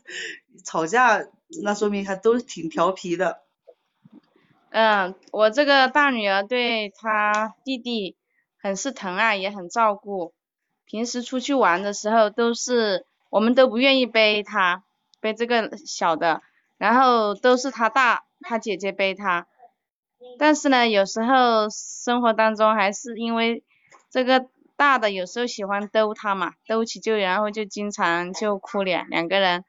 [0.66, 1.24] 吵架，
[1.64, 3.42] 那说明还都挺调皮的。
[4.70, 8.16] 嗯，我这个大女儿对她弟弟
[8.62, 10.34] 很是疼爱，也很照顾。
[10.86, 14.84] 平时出去玩的时候，都是我们都不愿意背他，
[15.20, 16.42] 背这个小的，
[16.78, 19.48] 然后都是他大，他姐姐背他。
[20.38, 23.64] 但是呢，有时候生活当中还是因为
[24.10, 24.48] 这个。
[24.78, 29.66] 大的有时候喜欢逗他嘛，逗起就然后就经常就哭脸，两个人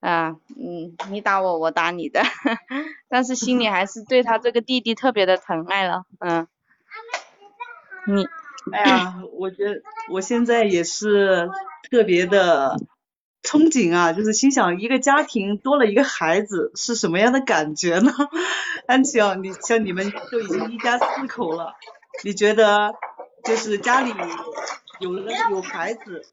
[0.00, 2.22] 啊，嗯，你打我，我打你的，
[3.08, 6.46] 但是心里还是对他这个弟弟特别的疼爱了，嗯。
[8.06, 8.26] 你，
[8.72, 11.50] 哎呀，我觉得我现在也是
[11.90, 12.76] 特别的
[13.42, 18.12] 憧憬啊，就是心想一个家庭多了一个孩子是什么样的感觉呢？
[18.86, 21.74] 安琪啊，你像你们都已经一家四口了，
[22.24, 22.94] 你觉得？
[23.44, 24.12] 就是家里
[24.98, 26.26] 有了有孩子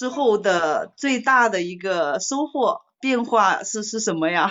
[0.00, 4.50] 之后的最大的一个收获变化是是什么呀？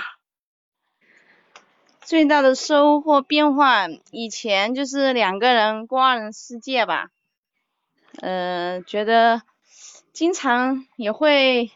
[2.06, 7.10] 最大的收获变化，以前就是两个人过二人世界吧，
[8.22, 9.42] 呃，觉得
[10.14, 11.72] 经常也会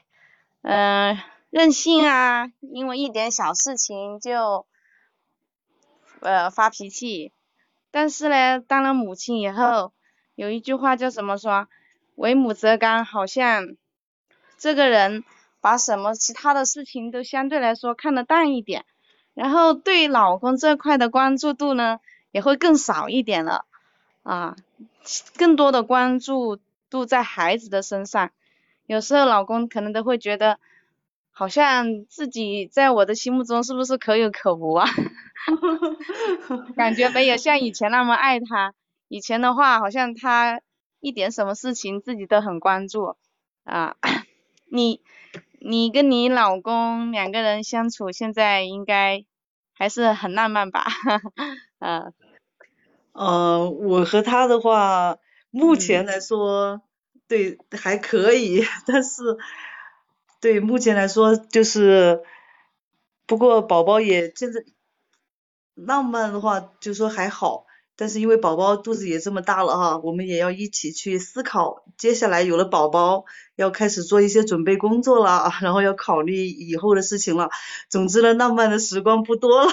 [0.61, 1.17] 嗯
[1.49, 4.67] 任性啊，因为一点小事情就
[6.19, 7.33] 呃发脾气。
[7.89, 9.93] 但是呢，当了母亲以后，
[10.35, 11.67] 有一句话叫什么说？
[12.15, 13.75] 为母则刚，好像
[14.57, 15.23] 这个人
[15.61, 18.85] 把什么其他的事情都相对来说看得淡一点，
[19.33, 21.99] 然后对老公这块的关注度呢，
[22.31, 23.65] 也会更少一点了
[24.23, 24.55] 啊，
[25.37, 26.59] 更多的关注
[26.89, 28.31] 度在孩子的身上。
[28.85, 30.59] 有时候老公可能都会觉得。
[31.35, 34.87] 好像自己在我的心目中是不是可有可无啊？
[36.77, 38.75] 感觉没有像以前那么爱他。
[39.07, 40.61] 以前的话，好像他
[41.03, 43.17] 一点什么事情自己都很关注
[43.65, 43.97] 啊。
[44.71, 45.01] 你
[45.59, 49.25] 你跟你老公两个人相处，现在应该
[49.73, 50.85] 还是很浪漫吧？
[51.79, 52.13] 啊。
[53.11, 55.17] 呃，我和他的话，
[55.51, 56.81] 目前来说，
[57.27, 59.37] 对还可以，但是。
[60.39, 62.21] 对，目前来说就是，
[63.25, 64.61] 不过宝宝也现在
[65.73, 67.65] 浪漫的话，就说还好，
[68.03, 73.23] 但是因为宝宝肚子也这么大了哈，我们也要一起去思考，接下来有了宝宝，
[73.55, 77.49] 要开始做一些准备工作了，然后要考虑以后的事情了。
[77.87, 79.71] 总之呢，浪漫的时光不多了。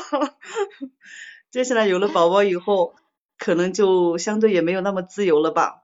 [1.50, 2.94] 接下来有了宝宝以后，
[3.36, 5.82] 可能就相对也没有那么自由了吧。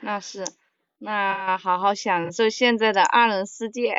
[0.00, 0.46] 那是。
[0.96, 3.94] 那好好享受现在的二人世界，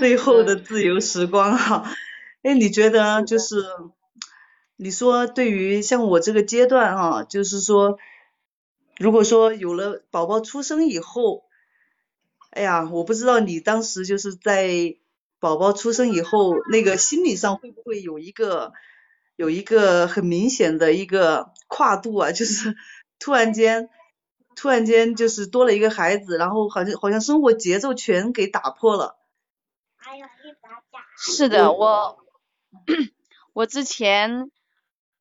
[0.00, 1.84] 最后的自由时光哈。
[2.42, 3.62] 哎，你觉得就是，
[4.82, 7.98] 你说对于像我这个阶段哈，就是说，
[8.98, 11.44] 如果说有了宝宝出生以后，
[12.50, 14.96] 哎呀，我不知道你当时就是在
[15.38, 18.72] 宝宝出生以后，那个心理上会不会有一个
[19.36, 22.74] 有一个很明显的一个跨度啊，就是
[23.18, 23.90] 突然间。
[24.56, 29.16] 突然间就是多了一个孩子，然后好像好像生活节奏全给打破了。
[31.16, 32.18] 是的，我
[33.54, 34.50] 我之前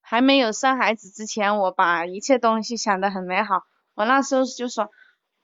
[0.10, 3.68] 还没有生孩子之前，我把一切东西想得很美好。
[3.94, 4.90] 我那时候就说，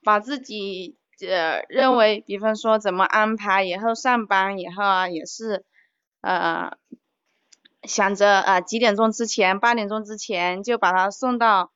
[0.02, 5.64] 把自己呃认为，比方说怎么安排以后上班以后啊，也是
[6.20, 6.76] 呃
[7.84, 11.70] 想着啊几点钟之前，八点钟之前就把他送到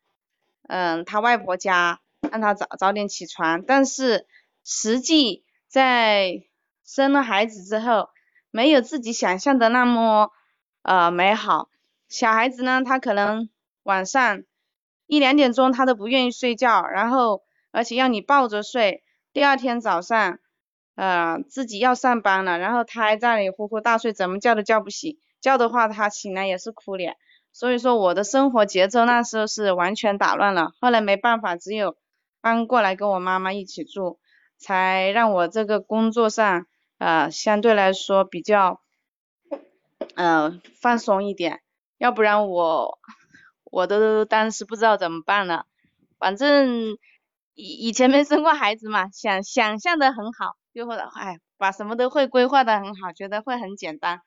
[0.66, 2.01] 嗯他外婆家。
[2.30, 4.26] 让他早早点起床，但是
[4.62, 6.43] 实际在
[6.84, 8.11] 生了孩子之后，
[8.51, 10.30] 没有自己想象的那么
[10.82, 11.70] 呃美好。
[12.11, 13.49] 小孩子呢，他可能
[13.85, 14.43] 晚上
[15.07, 19.03] 一两点钟他都不愿意睡觉，然后而且要你抱着睡。
[19.33, 20.39] 第二天早上，
[20.97, 27.17] 呃自己要上班了，然后他还在那里呼呼大睡，怎么叫都叫不醒，叫的话他醒来也是哭脸。
[27.53, 30.73] 所以说我的生活节奏那时候是完全打乱了。
[30.81, 31.97] 后来没办法，只有。
[32.43, 34.19] 搬过来跟我妈妈一起住，
[34.57, 38.81] 才让我这个工作上呃相对来说比较
[40.15, 41.61] 嗯放松一点，
[42.01, 42.99] 要不然我
[43.65, 45.67] 我都当时不知道怎么办了。
[46.19, 46.97] 反正
[47.55, 54.23] 以以前没生过孩子嘛，想想象的很好，就或者哎，把什么都会规划的很好，觉得会很简单，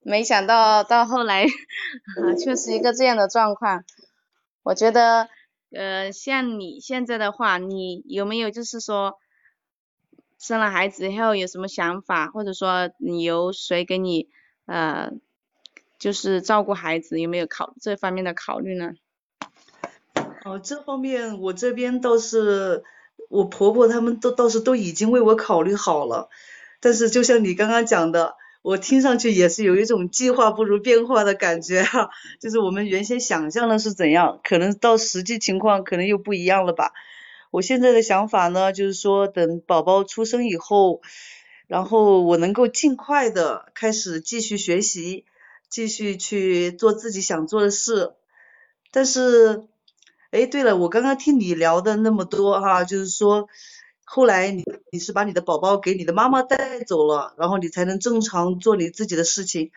[0.00, 1.44] 没想到到后来，
[2.24, 3.84] 啊却是一个这样的状况。
[4.62, 5.28] 我觉得，
[5.70, 9.18] 呃，像你现在的话，你有没有就是说，
[10.38, 14.28] 生了孩子以后有什么想法，或者说你由谁给你
[14.64, 15.12] 呃，
[15.98, 18.92] 就是照顾孩子，有没有考这方面的考虑呢？
[20.44, 22.84] 哦，这方面我这边倒是，
[23.28, 26.28] 我婆婆他们都倒是都已经为我考虑好了，
[26.80, 36.92] 但是就像你刚刚讲的，我听上去也是有一种计划不如变化的感觉哈，就是我们原先想象的是怎样，可能到实际情况可能又不一样了吧。
[37.50, 41.00] 我现在的想法呢，就是说等宝宝出生以后，
[41.66, 45.24] 然后我能够尽快的开始继续学习，
[45.68, 48.14] 继续去做自己想做的事，
[48.90, 49.66] 但是。
[50.32, 53.48] 哎，对了，我刚刚听你聊的那么多哈，就是说，
[54.04, 59.70] 后来你你是把你的宝宝给你的妈妈带走了，然后你才能正常做你自己的事情。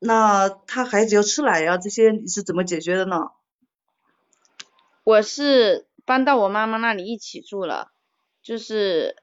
[0.00, 3.30] 那他孩子要吃奶呀，这些你是怎么解决的呢？
[5.04, 7.92] 我是搬到我妈妈那里一起住了，
[8.42, 9.16] 就是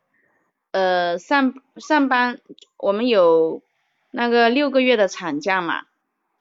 [0.71, 2.39] 呃上上班，
[2.77, 3.61] 我们有
[4.09, 5.83] 那个六个月的产假嘛。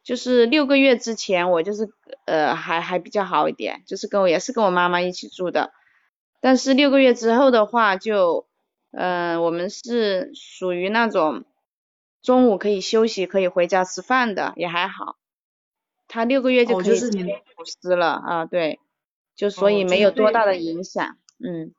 [0.03, 1.89] 就是六个月之前，我就是
[2.25, 5.73] 呃还还比较好一点，就是跟我也是跟我妈妈一起住的。
[6.41, 8.47] 但是六个月之后的话，就
[8.91, 11.45] 嗯我们是属于那种
[12.21, 15.17] 中午可以休息，可以回家吃饭的，也还好。
[16.09, 18.81] 他六个月就可以吃吐司了啊，对，
[19.37, 21.73] 就所以没有多大的影响，嗯。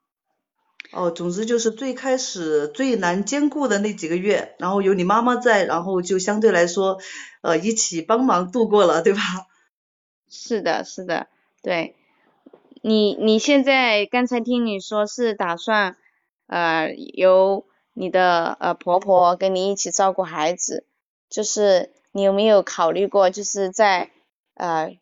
[0.91, 6.99] 哦，总之就是最开始最难兼顾的那几个月，然后有你妈妈在，然后就相对来说，
[7.41, 9.19] 呃，一起帮忙度过了，对吧？
[10.29, 11.27] 是的，是的，
[11.61, 11.95] 对。
[12.85, 15.95] 你你现在刚才听你说是打算，
[16.47, 20.85] 呃，由你的呃婆婆跟你一起照顾孩子，
[21.29, 24.11] 就是你有没有考虑过，就是在
[24.55, 24.97] 呃，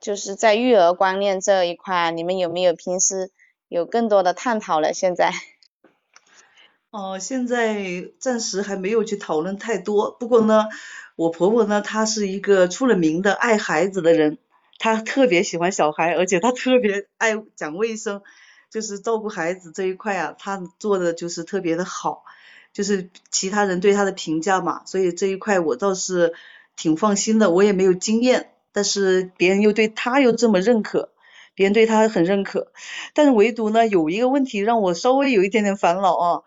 [0.00, 3.30] 就是在育儿观念这一块，你们有没有平时？
[3.68, 5.32] 有更多的探讨了，现在。
[6.90, 10.10] 哦，现在暂时还没有去讨论太多。
[10.10, 10.68] 不过呢，
[11.16, 14.38] 我婆婆呢，她是一个出了名的爱孩子的人，
[14.78, 18.22] 她特别喜欢小孩，而且她特别爱讲卫生，
[18.70, 22.24] 就是照顾孩子这一块啊，她做的就是特别的好，
[22.72, 26.32] 就是其他人对她的评价嘛，所以这一块我倒是
[26.74, 27.50] 挺放心的。
[27.50, 31.10] 我也没有经验，但是别人又对她又这么认可。
[31.58, 32.70] 别人对他很认可，
[33.14, 36.42] 但是唯独呢有一个问题让我稍微有一点点烦恼啊，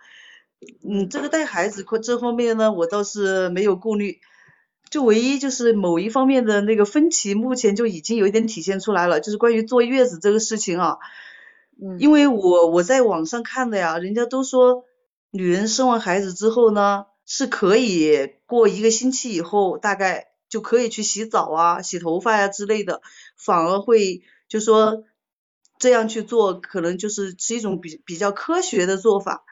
[0.89, 4.21] 嗯，这个带孩子这方面呢我倒是没有顾虑，
[4.89, 10.97] 就唯一就是某一方面的那个分歧目前就已经有一点体现出来了，就是关于坐月子这个事情啊，
[11.83, 14.85] 嗯，因为我我在网上看的呀，人家都说
[15.31, 23.01] 女人生完孩子之后呢是可以过一个星期以后大概就可以去洗澡啊、洗头发呀之类的，
[23.35, 24.21] 反而会。
[24.51, 25.05] 就说
[25.79, 29.45] 这样去做，可能就是是一种比比较科学的做法。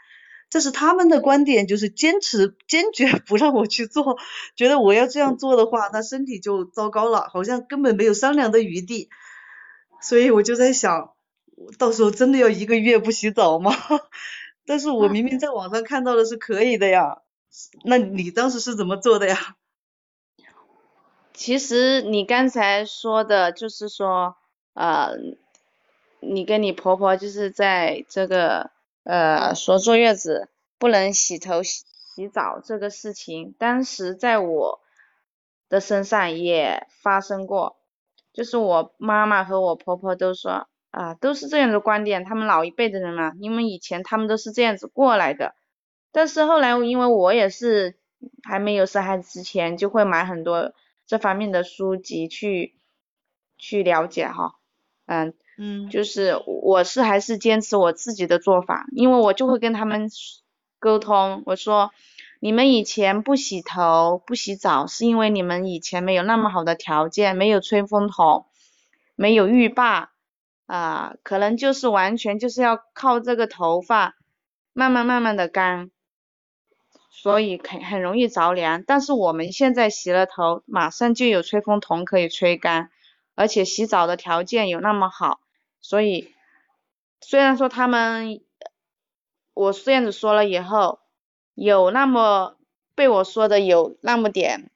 [0.50, 4.18] 这是他们的观点，就是坚持坚决不让我去做，
[4.58, 9.10] 觉得我要这样做的话，那身体就糟糕了，好像根本没有商量的余地。
[10.02, 11.14] 所以我就在想，
[11.78, 13.72] 到时候真的要一个月不洗澡吗？
[14.68, 17.20] 但是我明明在网上看到的是可以的呀。
[17.86, 19.56] 那你当时是怎么做的呀？
[21.34, 24.36] 其实你刚才说的就是说。
[24.74, 25.12] 呃，
[26.20, 28.72] 你跟你婆婆就是在这个
[29.04, 31.86] 呃说坐月子不能洗头洗
[32.16, 34.82] 洗澡这个事情，当时在我
[35.70, 37.78] 的身上也发生过，
[38.34, 45.56] 就是我妈妈和我婆婆都说啊都是这样的观点，他们老一辈的人嘛，因为以前他们都是这样子过来的，
[46.12, 47.98] 但是后来因为我也是
[48.44, 50.74] 还没有生孩子之前就会买很多
[51.06, 52.76] 这方面的书籍去
[53.58, 54.59] 去了解哈。
[55.10, 60.10] 嗯嗯，就是我是还是坚持我自己的做法，因为我就会跟他们
[60.80, 61.92] 沟通，我说
[62.40, 68.46] 你们以前不洗头不洗澡，是因为你们以前没有那么好的条件，没有吹风筒，
[69.16, 70.12] 没有浴霸
[70.68, 74.16] 啊，可能就是完全就是要靠这个头发
[74.72, 75.90] 慢慢慢慢的干，
[77.10, 78.84] 所以很很容易着凉。
[78.88, 82.92] 但是我们现在洗了头，马上就有吹风筒可以吹干。
[83.40, 85.40] 而且洗澡的条件有那么好，
[85.80, 86.36] 所以
[87.22, 88.42] 虽然说他们
[89.54, 91.00] 我这样子说了以后，
[91.56, 92.58] 有那么
[92.96, 94.70] 被我说的有那么点，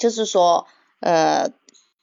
[0.00, 0.66] 就是说
[0.98, 1.52] 呃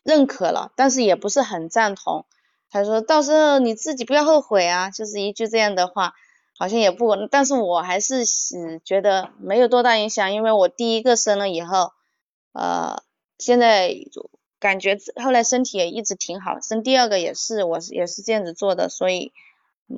[0.03, 2.25] 认可了，但是也不是很赞同。
[2.69, 6.13] 他说到时候你自己不要后悔啊，就是一句这样的话。
[6.57, 8.23] 好像也不，但是我还是
[8.53, 11.93] 嗯觉得没有多大影响，因为我第一个生了以后，
[12.51, 13.01] 呃，
[13.37, 13.95] 现在
[14.59, 19.31] 感觉后来身体也一直挺好，生第二个也是，我也是这样子做的，所以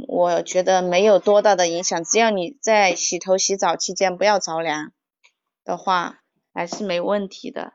[0.08, 4.92] 我觉得没有多大的影响，只要你在洗头洗澡期间不要着凉
[5.66, 6.20] 的话，
[6.54, 7.74] 还是没问题的。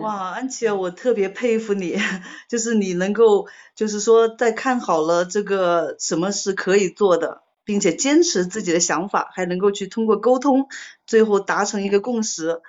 [0.00, 1.96] 哇，安琪，我特别佩服你，
[2.48, 10.68] 就是你能够，就是说在看好了这个什么是可以做的，并且坚持自己的想法，还能够去通过沟通，
[11.06, 12.62] 最后达成一个共识。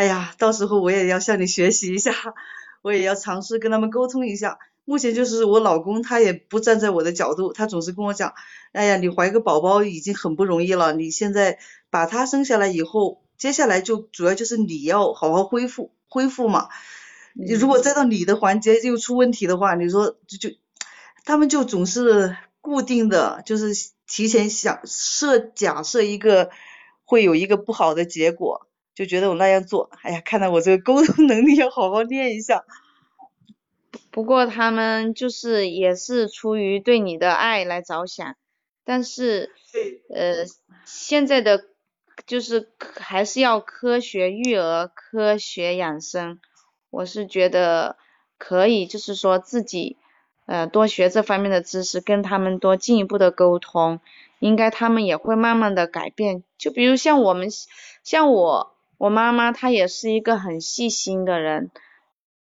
[0.00, 2.10] 哎呀，到时候我也要向你学习一下，
[2.80, 4.58] 我也要尝试跟他们沟通一下。
[4.86, 8.32] 目前就是我老公他也不站在我的角度，他总是跟我讲，
[8.72, 11.58] 哎呀，你怀个宝宝已经很不容易了，你现在
[11.90, 15.92] 把他生下来以后，接下来就主要就是你要好好恢复。
[16.08, 16.70] 恢复嘛，
[17.34, 20.56] 你如果再到你的环节又出问题的话，你说就就
[21.26, 23.74] 他们就总是固定的，就是
[24.06, 26.48] 提前想设假设一个
[27.04, 28.66] 会有一个不好的结果，
[29.00, 32.66] 就觉得我那样做，哎呀，看来我这个沟通能力要好好练一下。
[34.10, 38.36] 不过他们就是也是出于对你的爱来着想，
[38.84, 39.50] 但是
[40.14, 40.44] 呃
[40.84, 41.64] 现在的。
[42.26, 46.38] 就是还是要科学育儿，科学养生。
[46.90, 47.96] 我是觉得
[48.36, 49.96] 可以，就是说自己
[50.44, 54.00] 呃多学这方面的知识，跟他们多进一步的沟通，
[54.38, 56.44] 应该他们也会慢慢的改变。
[56.58, 57.48] 就比如像我们，
[58.04, 61.70] 像我，我妈妈她也是一个很细心的人，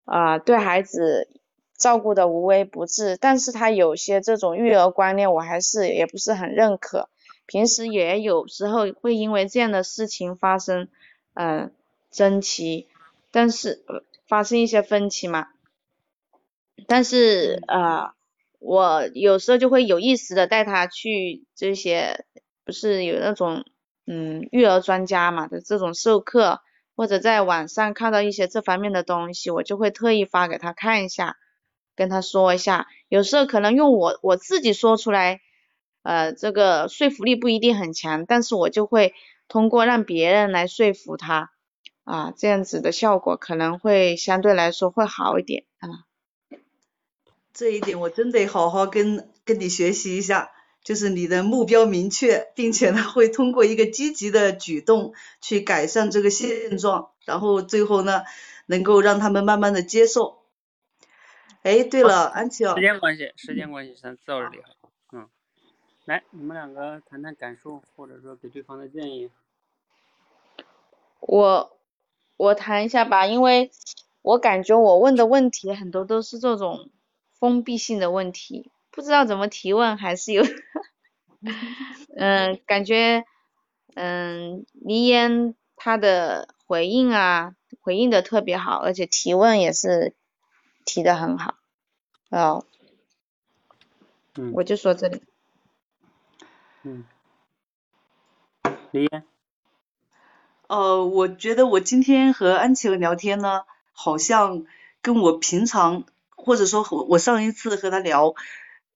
[0.07, 1.28] 啊，对孩子
[1.77, 7.11] 照顾的无微不至，但是她有些这种育儿观念，我还是也不是很认可。
[7.45, 10.89] 平时也有时候会因为这样的事情发生，
[11.35, 11.70] 嗯，
[12.11, 12.89] 争歧，
[13.31, 13.85] 但是
[14.27, 15.49] 发生一些分歧嘛。
[16.87, 18.15] 但是呃，
[18.61, 22.24] 我有时候就会有意识的带他去这些，
[22.65, 23.66] 不是有那种
[24.07, 26.61] 嗯育儿专家嘛的这种授课，
[26.95, 31.37] 或者在网上看到一些这方面的东西，我就会特意发给他看一下，
[31.95, 32.87] 跟他说一下。
[33.09, 35.41] 有时候可能用我我自己说出来。
[36.09, 39.12] 呃，这个说服力不一定很强，但是我就会
[39.49, 41.51] 通过让别人来说服他，
[42.05, 46.07] 啊，这样子的效果可能会相对来说会好一点啊。
[47.53, 50.53] 这一点我真得好好跟跟你学习一下，
[50.87, 58.23] 就是你的目标明确，并且呢会通过一个积极的举动去改善这个现状，然后最后呢
[58.67, 60.45] 能够让他们慢慢的接受。
[61.63, 64.59] 哎，对了，安琪时间关系，时间关系，咱到这里。
[66.05, 69.33] 来，你们两个谈谈感受，或者说给对方的建议。
[71.19, 71.77] 我
[72.37, 73.73] 我谈一下吧，因为
[74.23, 76.91] 我感觉我问的问题很多都是这种
[77.41, 80.43] 封闭性的问题，不知道怎么提问，还是有，
[82.16, 83.27] 嗯，感觉
[83.94, 90.14] 嗯，黎烟他的回应啊，回应的特别好，而且提问也是
[90.86, 91.56] 提的很好，
[92.31, 92.64] 哦，
[94.36, 95.20] 嗯，我就说这里。
[96.82, 97.05] 嗯，
[98.93, 99.24] 黎烟，
[100.68, 104.64] 呃，我觉得我今天和安琪聊天呢，好像
[105.02, 106.05] 跟我平常
[106.35, 108.35] 或者说和我上一次和他聊，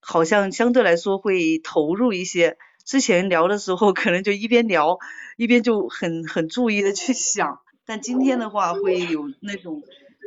[0.00, 2.58] 好像相对来说会投入一些。
[2.84, 4.98] 之前聊的时候可能就一边聊
[5.36, 9.82] 一边就很很注意的去想，但今天的话会有那种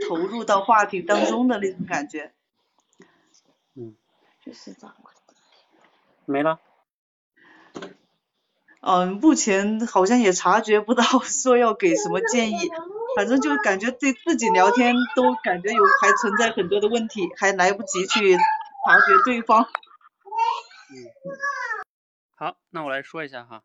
[0.07, 2.31] 投入到话题当中的那种感觉。
[3.75, 3.95] 嗯，
[4.45, 4.95] 就是这样。
[6.25, 6.59] 没了。
[8.79, 12.69] 嗯，目前好像也察觉不到 说要给什么建议，
[13.17, 18.37] 反正就感觉对自己聊天都感觉有还存在很多的问题，还来不及去
[18.85, 19.63] 察觉对方。
[19.63, 21.07] 嗯，
[22.35, 23.63] 好，那我来说一下哈。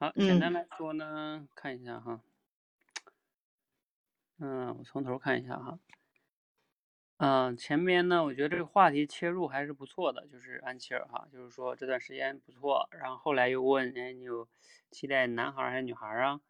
[0.00, 2.20] 好，简单来说呢，看一下哈。
[4.38, 5.78] 嗯，我从头看一下哈。
[7.18, 14.48] 嗯，前面呢，我觉得这个话题切入还是不错的，就是安琪儿哈，就是说这段时间不错，然后后来又问，哎，你有
[14.90, 16.40] 期待男孩还是女孩啊？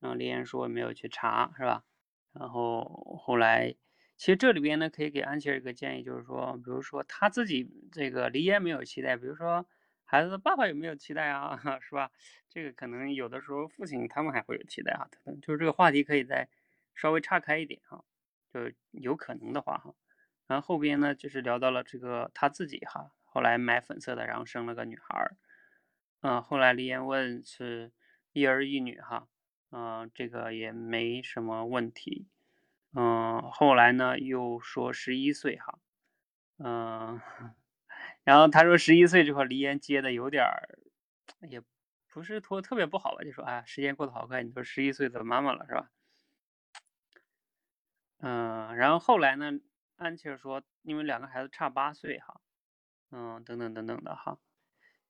[0.00, 1.84] 然后李岩说没有去查，是吧？
[2.32, 3.74] 然后后来，
[4.16, 9.66] 其实这里边呢，可以给安琪儿一个建议，就是说，比如说他自己这个李岩没有期待，比如说
[10.04, 11.60] 孩子的爸爸有没有期待啊？
[11.80, 12.10] 是吧？
[12.48, 16.48] 这个可能有的时候父亲他们还会有期待啊，等等就是这个话题可以再
[16.94, 18.02] 稍微岔开一点哈，
[18.52, 19.94] 就有可能的话哈。
[20.46, 25.36] 然后后边呢，就是聊到了这个他自己哈，后来买粉色的，然后生了个女孩儿，
[26.22, 27.92] 嗯，后来李艳问是
[28.32, 29.28] 一儿一女哈，
[29.72, 32.28] 嗯，这个也没什么问题，
[32.98, 35.78] 嗯，后来呢又说十一岁哈，
[36.56, 37.20] 嗯，
[38.24, 40.78] 然后他说十一岁这块李艳接的有点儿
[41.46, 41.60] 也
[42.10, 45.90] 不是说特别不好吧，就说哎，时间过得好快，你都十一岁的妈妈了是吧？
[48.20, 49.52] 嗯，然后后来呢，
[49.96, 52.40] 安琪儿说，因为两个孩子差八岁哈，
[53.10, 54.38] 嗯，等等等等的哈，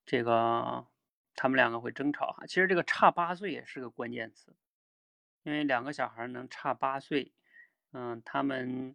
[0.05, 0.89] 这个
[1.37, 2.47] 他们两个会争吵哈。
[2.47, 4.57] 其实这个差八岁也是个关键词，
[5.45, 7.33] 因为两个小孩能差八岁，
[7.93, 8.95] 嗯，他们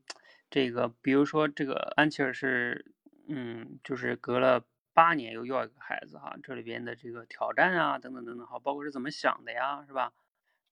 [0.50, 2.94] 这个比如说这个安琪儿是，
[3.28, 10.14] 嗯，就是隔了八年又要一个孩子哈，这里边的这个挑战啊，等等等等哈，包括是怎么想的呀，是吧？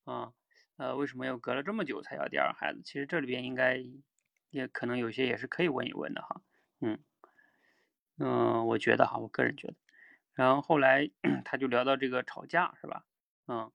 [0.06, 0.34] 啊。
[0.78, 2.82] 呃，为什么又隔了这么久才要第二孩子？
[2.86, 3.84] 其实这里边应该
[4.50, 6.42] 也可能有些也是可以问一问的哈。
[6.80, 6.98] 嗯
[8.18, 9.74] 嗯，我觉得哈，我个人觉得。
[10.34, 11.12] 然后后来
[11.44, 13.04] 他就聊到这个吵架是吧？
[13.48, 13.70] 嗯，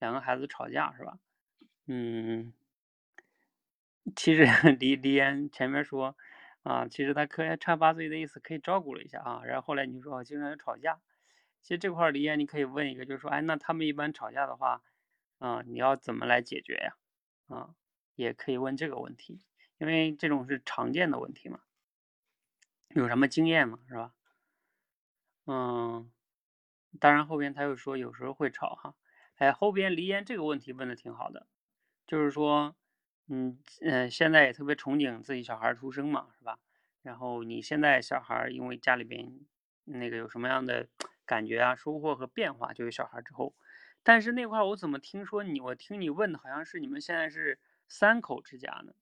[0.00, 1.18] 两个孩子吵架是吧？
[1.86, 2.52] 嗯，
[4.16, 4.44] 其实
[4.78, 6.16] 李李岩前面说
[6.62, 9.42] 啊，其实他可以差八岁的意思可以照顾了一下啊。
[9.44, 11.00] 然后后来你说经常吵架，
[11.62, 14.82] 其实这块李岩你可以问一个，就是说，哎，那他们一般吵架的话。
[15.38, 16.96] 啊，你要怎么来解决呀？
[17.46, 17.76] 啊，
[18.16, 19.38] 也可以问这个问题，
[19.78, 21.60] 因为这种是常见的问题嘛。
[22.88, 23.78] 有什么经验吗？
[23.86, 24.12] 是吧？
[25.46, 26.10] 嗯，
[26.98, 28.96] 当然后边他又说有时候会吵哈。
[29.36, 31.46] 哎，后边离烟这个问题问的挺好的，
[32.04, 32.74] 就是说，
[33.30, 36.58] 嗯嗯，现在也特别憧憬自己小孩出生嘛，是吧？
[37.02, 39.40] 然后你现在小孩因为家里边
[39.84, 40.88] 那个有什么样的
[41.26, 43.54] 感觉啊、收获和变化，就有小孩之后。
[44.02, 45.60] 但是那块我怎么听说你？
[45.60, 48.94] 我听你问的好像是你们现在是三口之家呢，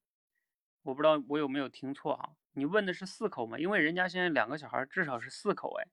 [0.82, 2.30] 我不知道我有没有听错啊？
[2.54, 3.58] 你问的是四口吗？
[3.58, 5.86] 因为人家现在两个小孩至少是四口哎，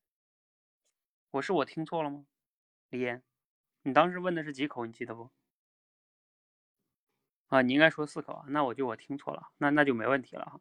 [1.31, 2.25] 我是我听错了吗？
[2.89, 3.21] 李岩，
[3.83, 4.85] 你当时问的是几口？
[4.87, 5.29] 你记得不？
[7.53, 10.59] 啊，你应该说四口啊，那我就我听错了，那那就没问题了哈。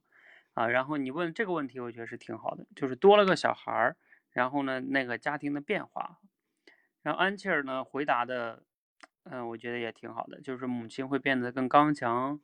[0.53, 3.97] 啊，然后你问这个问题，我觉得是挺好的，就是多了个小孩儿，
[4.31, 6.19] 然后呢，那个家庭的变化。
[7.03, 8.63] 然后安琪儿呢回答的，
[9.25, 12.39] 嗯，我觉得也挺好的，就是母亲会变得更刚强，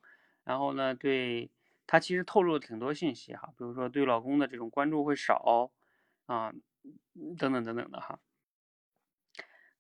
[0.44, 1.50] 然后呢，对
[1.86, 5.70] 她其实透露了挺多信息哈，比如说对老公的这种关注会少
[6.24, 6.54] 啊，
[7.36, 8.18] 等等等等的哈，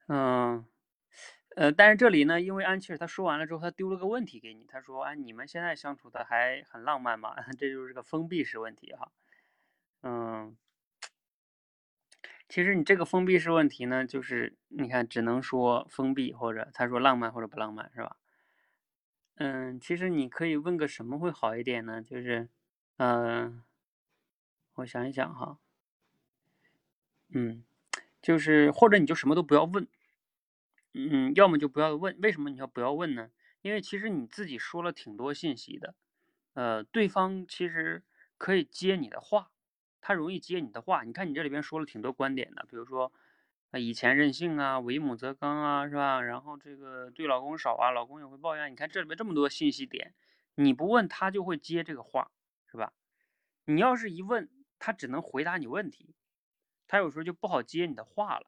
[0.08, 0.66] 嗯，
[1.58, 7.34] 呃但是这里呢，因为安琪儿她说完了之后，她丢了个问题给你，她说，哎，你们现在相处的还很浪漫吗？
[7.58, 9.10] 这就是个封闭式问题哈，
[10.02, 10.56] 嗯。
[12.48, 18.16] 其实你这个封闭式问题呢，就是你看只能说封闭，或者他说浪漫或者不浪漫，是吧？
[19.36, 22.00] 嗯，其实你可以问个什么会好一点呢？
[22.02, 22.48] 就是，
[22.96, 23.62] 嗯，
[24.74, 25.58] 我想一想哈，
[27.30, 27.64] 嗯，
[28.22, 29.86] 就是或者你就什么都不要问，
[30.94, 32.18] 嗯，要么就不要问。
[32.22, 33.30] 为什么你要不要问呢？
[33.60, 35.94] 因为其实你自己说了挺多信息的，
[36.54, 38.04] 呃，对方其实
[38.38, 39.50] 可以接你的话。
[40.00, 43.12] 他容易接你的话，你看你这里边说了挺多观点的，比如说，
[43.72, 46.22] 啊以前任性啊，为母则刚啊，是吧？
[46.22, 48.70] 然后这个对老公少啊，老公也会抱怨。
[48.72, 50.14] 你看这里边这么多信息点，
[50.54, 52.30] 你不问他就会接这个话，
[52.70, 52.92] 是吧？
[53.66, 54.48] 你要是一问，
[54.78, 56.14] 他只能回答你问题，
[56.86, 58.46] 他有时候就不好接你的话了。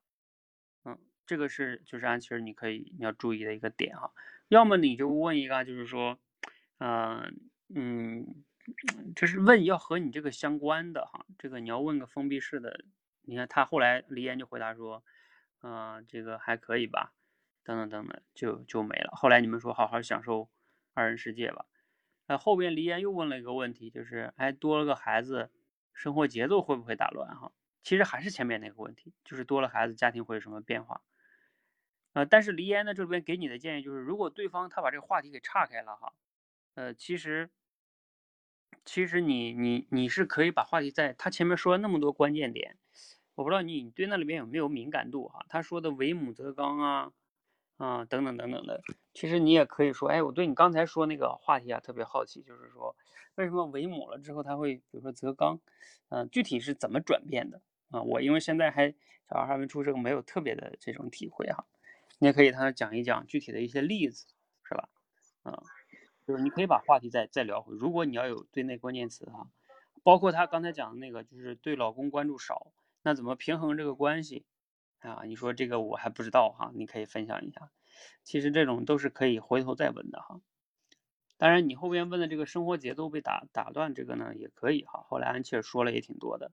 [1.31, 4.13] 这个是就是安琪儿你可以你要注意的一个点哈。
[4.49, 6.19] 要么你就问一个，就是说，
[6.79, 7.39] 嗯
[7.73, 8.45] 嗯。
[9.15, 12.85] 就是问要和你这个相关的哈，这个你要问个封闭式的。
[13.23, 15.05] 你看他后来黎岩就回答说，
[15.63, 17.13] 嗯，这个还可以吧，
[17.63, 19.11] 等等等等，就就没了。
[19.15, 20.49] 后来你们说好好享受
[20.95, 21.67] 二人世界吧。
[22.27, 25.51] 那后边黎岩又问了一个问题，就是哎多了个孩子，
[25.95, 27.53] 生活节奏会不会打乱哈？
[27.83, 31.01] 其实还是前面那个问题，就是多了孩子，家庭会有什么变化？
[32.13, 36.13] 呃，但是黎岩呢这边给你的建议就是，如果对方他把这个话题给岔开了哈，
[36.75, 37.51] 呃，其实。
[38.83, 42.79] 其实你你你是可以把话题在他前面说了那么多关键点，
[43.35, 45.45] 我不知道你你对那里面有没有敏感度哈？
[45.49, 47.13] 他说的为母则刚啊
[47.77, 48.81] 啊等等等等的，
[49.13, 52.97] 其实你也可以说，哎，我对你刚才说那个话题啊特别好奇，就是说
[53.35, 55.61] 为什么为母了之后他会比如说则刚，
[56.09, 57.61] 嗯，具体是怎么转变的
[57.91, 58.01] 啊？
[58.03, 58.95] 我因为现在还
[59.29, 61.67] 小孩还没出生，没有特别的这种体会哈。
[62.21, 64.27] 你也可以他讲一讲具体的一些例子，
[64.63, 64.89] 是吧？
[65.43, 65.63] 啊。
[66.27, 69.49] 就是你可以把话题再再聊回，如果你要有对那关键词哈，
[70.05, 72.71] 包括他刚才讲的那个，就是对老公关注少，
[73.03, 74.45] 那怎么平衡这个关系
[75.01, 75.23] 啊？
[75.25, 77.73] 你说这个我还不知道哈，你可以分享一下。
[78.23, 80.41] 其实这种都是可以回头再问的哈。
[81.37, 85.05] 当然你后边问的这个生活节奏被打打断这个呢也可以哈。
[85.09, 86.53] 后来安琪儿说了也挺多的，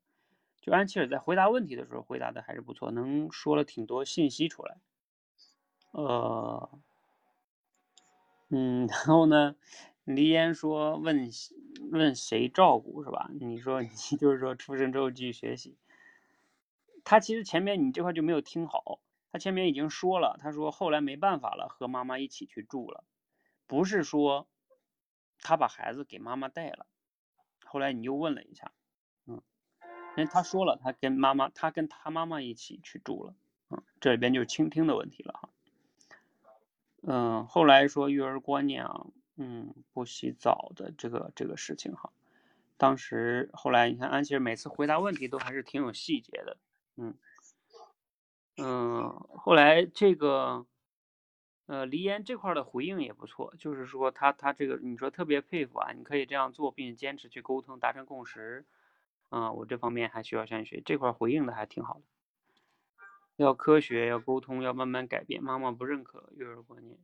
[0.62, 4.78] 就安琪儿在回答问题的时候回答的还是不错，能说了挺多信息出来。
[5.92, 6.70] 呃。
[8.50, 9.56] 嗯， 然后呢，
[10.06, 11.30] 黎烟说问
[11.92, 13.30] 问谁照顾是吧？
[13.40, 15.78] 你说你 就是说出生之后继续学习。
[17.04, 19.00] 他其实前面你这块就没有听好，
[19.32, 23.04] 他前面已经说了，他说后来没办法了，和妈妈一起去住了，
[23.66, 24.48] 不是说
[25.40, 26.86] 他把孩子给妈妈带了。
[27.66, 28.72] 后来你又问了一下，
[29.26, 29.42] 嗯，
[30.16, 33.36] 因为他说了，他跟妈妈，他跟他妈妈一起去住了，
[33.70, 35.50] 嗯，这里边就是倾听的问题了哈。
[37.10, 39.08] 嗯，后来说育儿观念啊，
[39.38, 42.12] 嗯，不洗澡的这个这个事情哈，
[42.78, 46.58] 当时后来你看安琪儿每次回答问题都还是挺有细节的，
[46.98, 47.16] 嗯。
[48.58, 50.66] 嗯，后来这个，
[51.68, 58.66] 呃，黎岩这块的回应也不错，就是说他他这个你说特别佩服啊，你可以这样做，并坚持去沟通，达成共识，
[59.30, 62.02] 啊，我这方面还需要向你学，这块回应的还挺好的。
[63.38, 65.42] 要科学，要沟通，要慢慢改变。
[65.42, 67.00] 妈妈不认可育儿观念，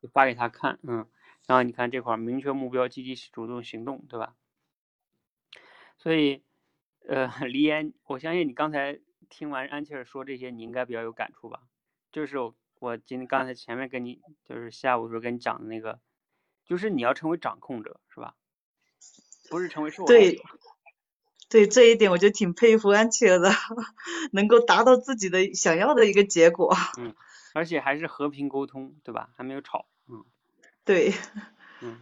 [0.00, 1.06] 就发给他看，嗯，
[1.46, 4.34] 然后你看这块儿明确目标，积极主动行动，对吧？
[5.98, 6.42] 所以，
[7.06, 9.00] 呃， 黎岩，我相信你刚才。
[9.30, 11.62] 听完安琪儿说这些，你应该比较有感触吧？
[12.12, 12.36] 就是
[12.78, 15.98] 我今刚才前面跟你，就是下午时候跟你讲的那个，
[16.66, 18.36] 就是你要成为掌控者，是吧？
[19.50, 20.14] 不是成为受害者。
[20.14, 20.42] 对，
[21.48, 23.50] 对这一点我就挺佩服安琪儿的，
[24.32, 26.74] 能够达到自己的想要的一个结果。
[26.98, 27.14] 嗯，
[27.54, 29.30] 而且还是和平沟通，对吧？
[29.36, 29.86] 还没有吵。
[30.08, 30.24] 嗯。
[30.84, 31.12] 对。
[31.80, 32.00] 嗯。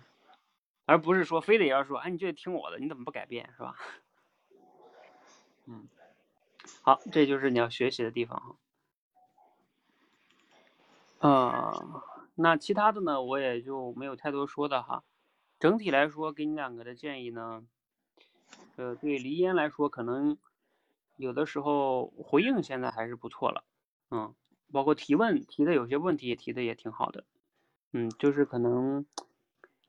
[0.87, 3.77] 而不是说非得要说，哎，你就得听我的，你怎么不改变，是吧？
[5.67, 5.89] 嗯。
[6.83, 8.57] 好，这就是你要学习的地方哈。
[11.19, 12.03] 呃，
[12.35, 15.05] 那其他的呢，我也就没有太多说的哈。
[15.61, 17.63] 整体来说，给你两个的建议呢，
[18.77, 20.39] 呃，对黎烟来说，可能
[21.17, 23.65] 有的时候回应现在还是不错了，
[24.11, 24.35] 嗯，
[24.73, 27.25] 包括提问提的有些问题也提的也挺好的，
[27.93, 29.07] 嗯，就是可能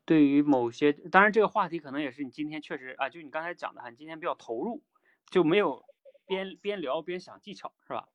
[0.06, 4.82] 对于某些，当然这个话题可能也是你今天确实啊，就你刚才讲的哈，你今天比较投入，
[5.30, 5.86] 就没有。
[6.26, 8.08] 边边聊边想技巧是吧？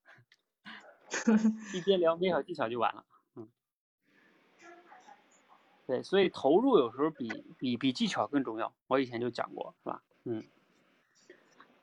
[1.77, 3.05] 一边聊边想技巧就完了，
[3.37, 3.47] 嗯，
[5.87, 8.75] 对，所以投入有时候比比比技巧更重要。
[8.87, 10.03] 我以前就讲过，是吧？
[10.29, 10.45] 嗯。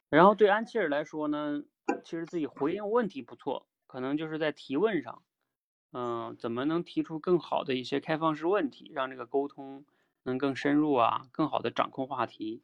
[0.09, 1.63] 然后对安琪儿来说呢，
[2.03, 5.23] 其实自己回应问题不错，可能就是在提问上，
[5.91, 9.85] 嗯，怎么能提出更好的一些开放式问题，让这个沟通
[10.23, 12.61] 能更深入啊，更好的掌控话题。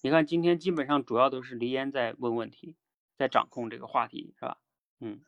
[0.00, 2.76] 你看今天基本上主要都是黎烟在问问题。
[3.16, 4.58] 在掌控这个话题是吧？
[5.00, 5.20] 嗯，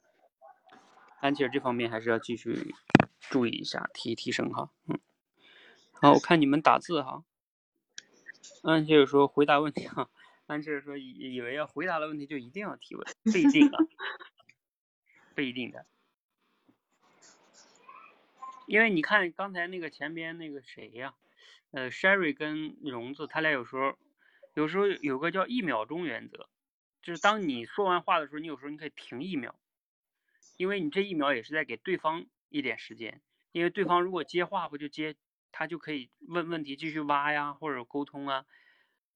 [1.19, 2.73] 安琪儿这方面还是要继续
[3.19, 4.71] 注意一下，提提升哈。
[4.87, 4.97] 嗯，
[5.95, 7.25] 好，我看你们打字哈。
[8.63, 10.11] 安琪儿说回答问题哈。
[10.47, 13.79] 安琪儿说以以为要回答的问题就一定要提问，不一定啊，
[15.35, 15.87] 不一定的。
[18.67, 21.15] 因为你看刚才那个前边那个谁呀？
[21.73, 23.97] 呃，Sherry 跟荣子他俩有时候
[24.55, 26.49] 有时候有个叫一秒钟原则。
[27.03, 29.59] 就是当你说完话的时候，你有时候你可以停一秒，
[30.57, 33.23] 因为你这一秒也是在给对方一点时间。
[33.53, 35.17] 因为对方如果接话，不就接
[35.53, 38.47] 他就可以问问题，继续挖呀，或者沟通啊。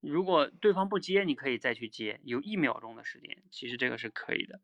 [0.01, 4.61] 如果对方不接，你可以再去接，有一秒钟的时间，其实这个是可以的。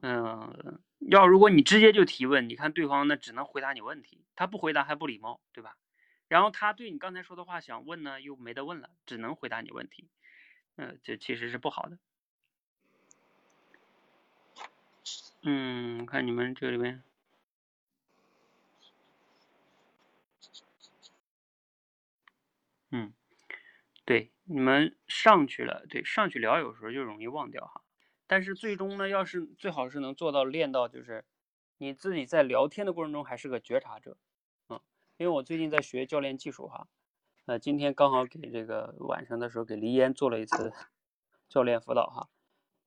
[0.00, 0.80] 嗯，
[1.10, 5.76] 要如果你直接就提问，你看对方那只能回答你问题，他不回答还不礼貌，对吧？
[6.28, 10.08] 然后他对你刚才说的话想问呢，又没得问了，只能回答你问题，
[10.76, 11.98] 嗯，这其实是不好的。
[15.42, 17.02] 嗯，看你们这里面，
[22.90, 23.12] 嗯，
[24.04, 27.82] 对，你们上去了，对，上去聊有时候就容易忘掉哈。
[28.26, 31.24] 但是最终呢，要是最好是能做到练到，就是
[31.78, 34.16] 你自己在聊天的过程中还是个觉察者，
[34.68, 34.80] 嗯，
[35.16, 36.88] 因为我最近在学教练技术哈，
[37.46, 40.72] 呃，今天刚好给这个晚上的时候给黎烟做了一次
[41.48, 42.28] 教练辅导哈。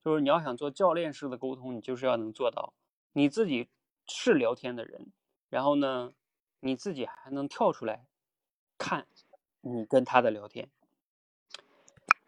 [0.04, 2.74] 就是你要想做教练式的沟通，你就是要能做到
[3.12, 3.68] 你自己
[4.08, 5.12] 是聊天的人，
[5.48, 6.12] 然后呢，
[6.58, 8.08] 你自己还能跳出来
[8.76, 9.06] 看
[9.62, 10.68] 你跟他的聊天。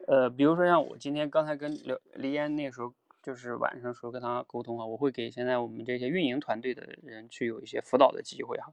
[0.06, 8.72] 呃，比如说像我今天刚才跟刘黎烟那时候，就是晚上时候跟他沟通啊，我会给现在我们这些运营团队的人去有一些辅导的机会哈。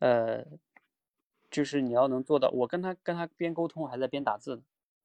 [0.00, 0.46] 呃，
[1.50, 4.62] 就是你要能做到，我跟他跟他边沟通还在边打字呢，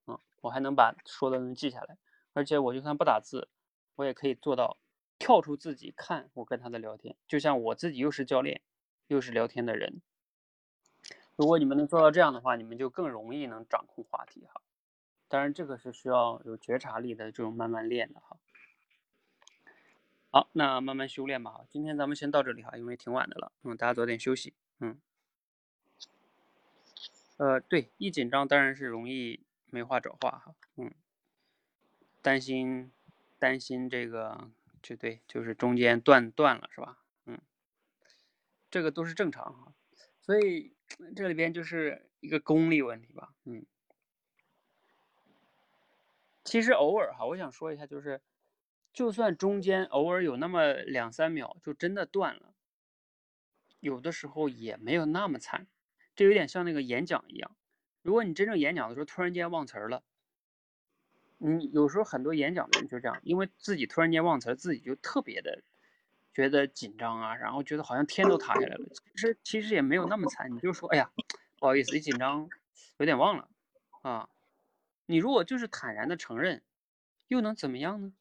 [0.08, 1.98] 嗯，我还能把说的能记下来。
[2.34, 3.48] 而且我就算不打字，
[3.96, 4.78] 我也可以做到
[5.18, 8.62] 跳出自己看我跟他的聊天，就像我自己又是教练，
[9.08, 10.02] 又是聊天的人。
[11.36, 14.62] 如果你们能做到这样的话，你们就更容易能掌控话题哈。
[15.28, 18.38] 当然，这个是需要有觉察力的这种慢慢练的哈。
[20.32, 21.66] 好，那慢慢修炼吧。
[21.70, 25.00] 今天咱们先到这里哈，因为挺晚的了，嗯，大家早点休息，嗯。
[27.38, 30.94] 呃，对，一紧张当然是容易没话找话哈，嗯。
[32.22, 32.92] 担心，
[33.40, 34.50] 担心这个
[34.82, 37.00] 就对，就是中间断断了是吧？
[37.26, 37.40] 嗯，
[38.70, 39.74] 这个都是正常哈，
[40.22, 40.75] 所以
[41.16, 43.66] 这里边就是一个功力问题吧，嗯。
[46.44, 48.22] 其实偶尔哈，我想说一下，就是
[48.94, 52.54] 就算中间偶尔有那么两三秒就真的断了，
[53.80, 55.68] 有的时候也没有那么惨，
[56.16, 57.56] 这有点像那个演讲一样，
[58.04, 60.04] 如果你真正演讲的时候突然间忘词儿了。
[61.38, 65.62] 你有时候很多演讲的人就这样，因为自己突然间忘词，自己就特别的
[66.36, 68.90] 觉得紧张啊，然后觉得好像天都塌下来了。
[68.94, 71.10] 其实其实也没有那么惨，你就说，哎呀，
[71.58, 72.50] 不好意思，一紧张
[72.98, 73.50] 有点忘了
[74.02, 74.30] 啊。
[75.06, 76.62] 你如果就是坦然的承认，
[77.30, 78.14] 又能怎么样呢？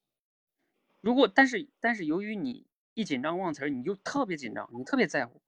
[1.00, 5.42] 如果但是但是由于你一紧张忘词儿，你就特别紧张，你特别在乎，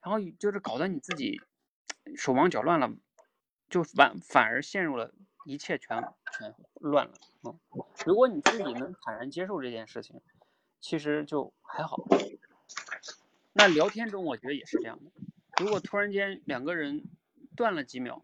[0.00, 1.40] 然后就是搞得你自己
[2.16, 2.92] 手忙脚乱了，
[3.68, 5.12] 就反反而陷入了。
[5.44, 6.00] 一切全
[6.38, 7.58] 全乱了嗯，
[8.06, 10.20] 如果你自己能坦然接受这件事情，
[10.82, 12.04] 其实就还好。
[13.54, 15.10] 那聊天中我觉得也是这样的，
[15.58, 17.04] 如果突然间两个人
[17.56, 18.22] 断了几秒，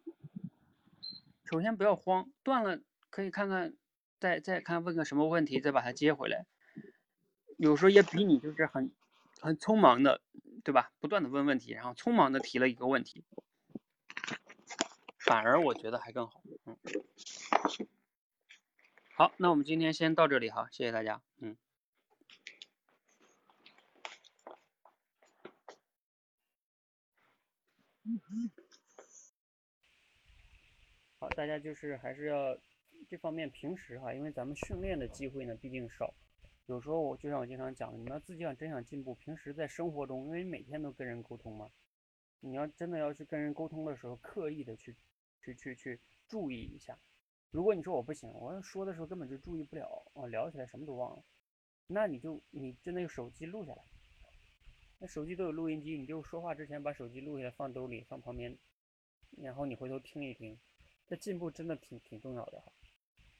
[1.44, 2.80] 首先不要慌，断了
[3.10, 3.74] 可以看看，
[4.18, 6.44] 再再看问个什么问题，再把它接回来。
[7.56, 8.90] 有时候也比你就是很
[9.40, 10.20] 很匆忙的，
[10.64, 10.90] 对吧？
[10.98, 13.24] 不断的问问题，然后匆忙的提了一个问题。
[15.18, 16.76] 反而我觉得还更好，嗯，
[19.14, 21.56] 好，那我们今天先到这里哈，谢谢大家，嗯，
[31.18, 32.56] 好，大家就是还是要
[33.08, 36.14] 这方面平时哈，因为咱们训练的机会呢毕竟少，
[36.66, 41.70] 有时候我就像我经常讲的，你们要自己想真想进步，平时在生活中，因为每天都跟人沟通嘛，
[42.40, 44.96] 你要真的要去跟人沟通的时候，刻意的去。
[45.40, 46.98] 去去去注意一下，
[47.52, 51.24] 如果你说我不行，我说的时候根本就注意不了，我聊起来什么都忘了，
[51.86, 53.82] 那你就你就那个手机录下来，
[54.98, 58.58] 那手机都有录音机，你就说话之前把手机录下来放兜里放旁边，
[59.36, 60.58] 然后你回头听一听，
[61.06, 62.72] 这进步真的挺挺重要的哈，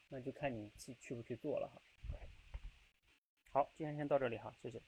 [0.09, 1.83] 那就看你去去不去做了哈。
[3.51, 4.81] 好，今天先到这里哈，谢谢。